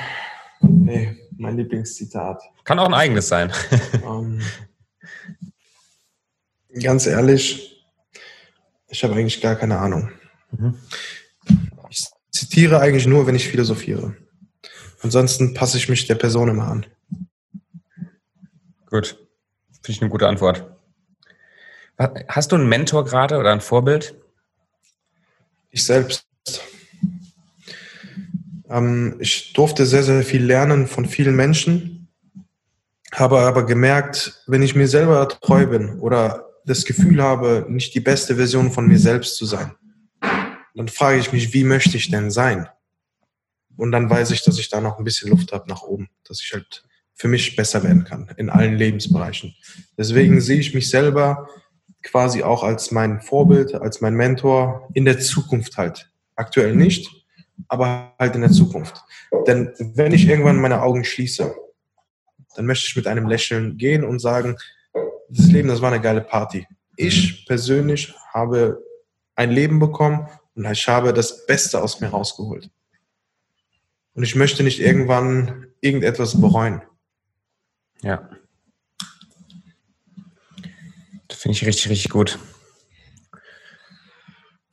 [0.61, 2.43] nee, mein Lieblingszitat.
[2.64, 3.53] Kann auch ein eigenes sein.
[4.05, 4.41] ähm,
[6.82, 7.85] ganz ehrlich,
[8.89, 10.11] ich habe eigentlich gar keine Ahnung.
[10.53, 10.78] Mhm.
[11.91, 14.16] Ich zitiere eigentlich nur, wenn ich philosophiere.
[15.03, 16.87] Ansonsten passe ich mich der Person immer an.
[18.87, 19.18] Gut.
[19.82, 20.70] Finde ich eine gute Antwort.
[22.28, 24.14] Hast du einen Mentor gerade oder ein Vorbild?
[25.70, 26.26] Ich selbst.
[28.75, 32.09] Ähm, ich durfte sehr, sehr viel lernen von vielen Menschen,
[33.12, 38.01] habe aber gemerkt, wenn ich mir selber treu bin oder das Gefühl habe, nicht die
[38.01, 39.72] beste Version von mir selbst zu sein,
[40.75, 42.68] dann frage ich mich, wie möchte ich denn sein?
[43.77, 46.43] Und dann weiß ich, dass ich da noch ein bisschen Luft habe nach oben, dass
[46.43, 49.55] ich halt für mich besser werden kann in allen Lebensbereichen.
[49.97, 51.49] Deswegen sehe ich mich selber
[52.03, 56.11] quasi auch als mein Vorbild, als mein Mentor in der Zukunft halt.
[56.35, 57.24] Aktuell nicht,
[57.68, 59.02] aber halt in der Zukunft.
[59.46, 61.55] Denn wenn ich irgendwann meine Augen schließe,
[62.57, 64.57] dann möchte ich mit einem Lächeln gehen und sagen,
[65.28, 66.66] das Leben, das war eine geile Party.
[66.96, 68.82] Ich persönlich habe
[69.34, 72.70] ein Leben bekommen und ich habe das Beste aus mir rausgeholt.
[74.14, 76.82] Und ich möchte nicht irgendwann irgendetwas bereuen.
[78.02, 78.28] Ja.
[81.26, 82.38] Das finde ich richtig, richtig gut.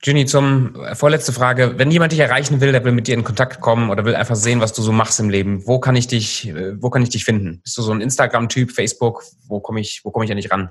[0.02, 1.78] Ginny, zum äh, vorletzte Frage.
[1.78, 4.34] Wenn jemand dich erreichen will, der will mit dir in Kontakt kommen oder will einfach
[4.34, 7.08] sehen, was du so machst im Leben, wo kann ich dich, äh, wo kann ich
[7.10, 7.60] dich finden?
[7.62, 9.22] Bist du so ein Instagram-Typ, Facebook?
[9.46, 10.70] Wo komme ich, wo komme ich ja nicht ran?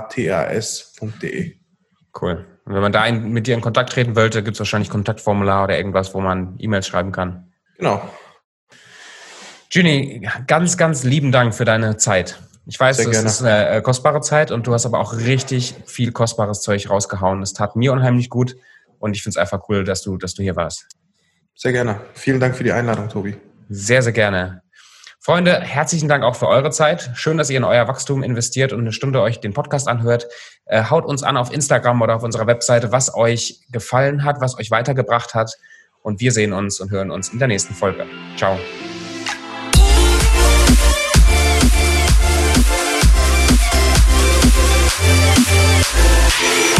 [2.20, 2.46] Cool.
[2.64, 5.76] Und wenn man da mit dir in Kontakt treten wollte, gibt es wahrscheinlich Kontaktformular oder
[5.76, 7.52] irgendwas, wo man E-Mails schreiben kann.
[7.78, 8.02] Genau.
[9.70, 12.40] Juni, ganz, ganz lieben Dank für deine Zeit.
[12.66, 16.12] Ich weiß, es ist eine äh, kostbare Zeit und du hast aber auch richtig viel
[16.12, 17.42] kostbares Zeug rausgehauen.
[17.42, 18.56] Es tat mir unheimlich gut
[18.98, 20.86] und ich finde es einfach cool, dass du, dass du hier warst.
[21.54, 22.00] Sehr gerne.
[22.14, 23.36] Vielen Dank für die Einladung, Tobi.
[23.68, 24.62] Sehr, sehr gerne.
[25.20, 27.10] Freunde, herzlichen Dank auch für eure Zeit.
[27.14, 30.26] Schön, dass ihr in euer Wachstum investiert und eine Stunde euch den Podcast anhört.
[30.64, 34.58] Äh, haut uns an auf Instagram oder auf unserer Webseite, was euch gefallen hat, was
[34.58, 35.58] euch weitergebracht hat.
[36.00, 38.06] Und wir sehen uns und hören uns in der nächsten Folge.
[38.36, 38.58] Ciao.
[45.00, 46.77] Yeah.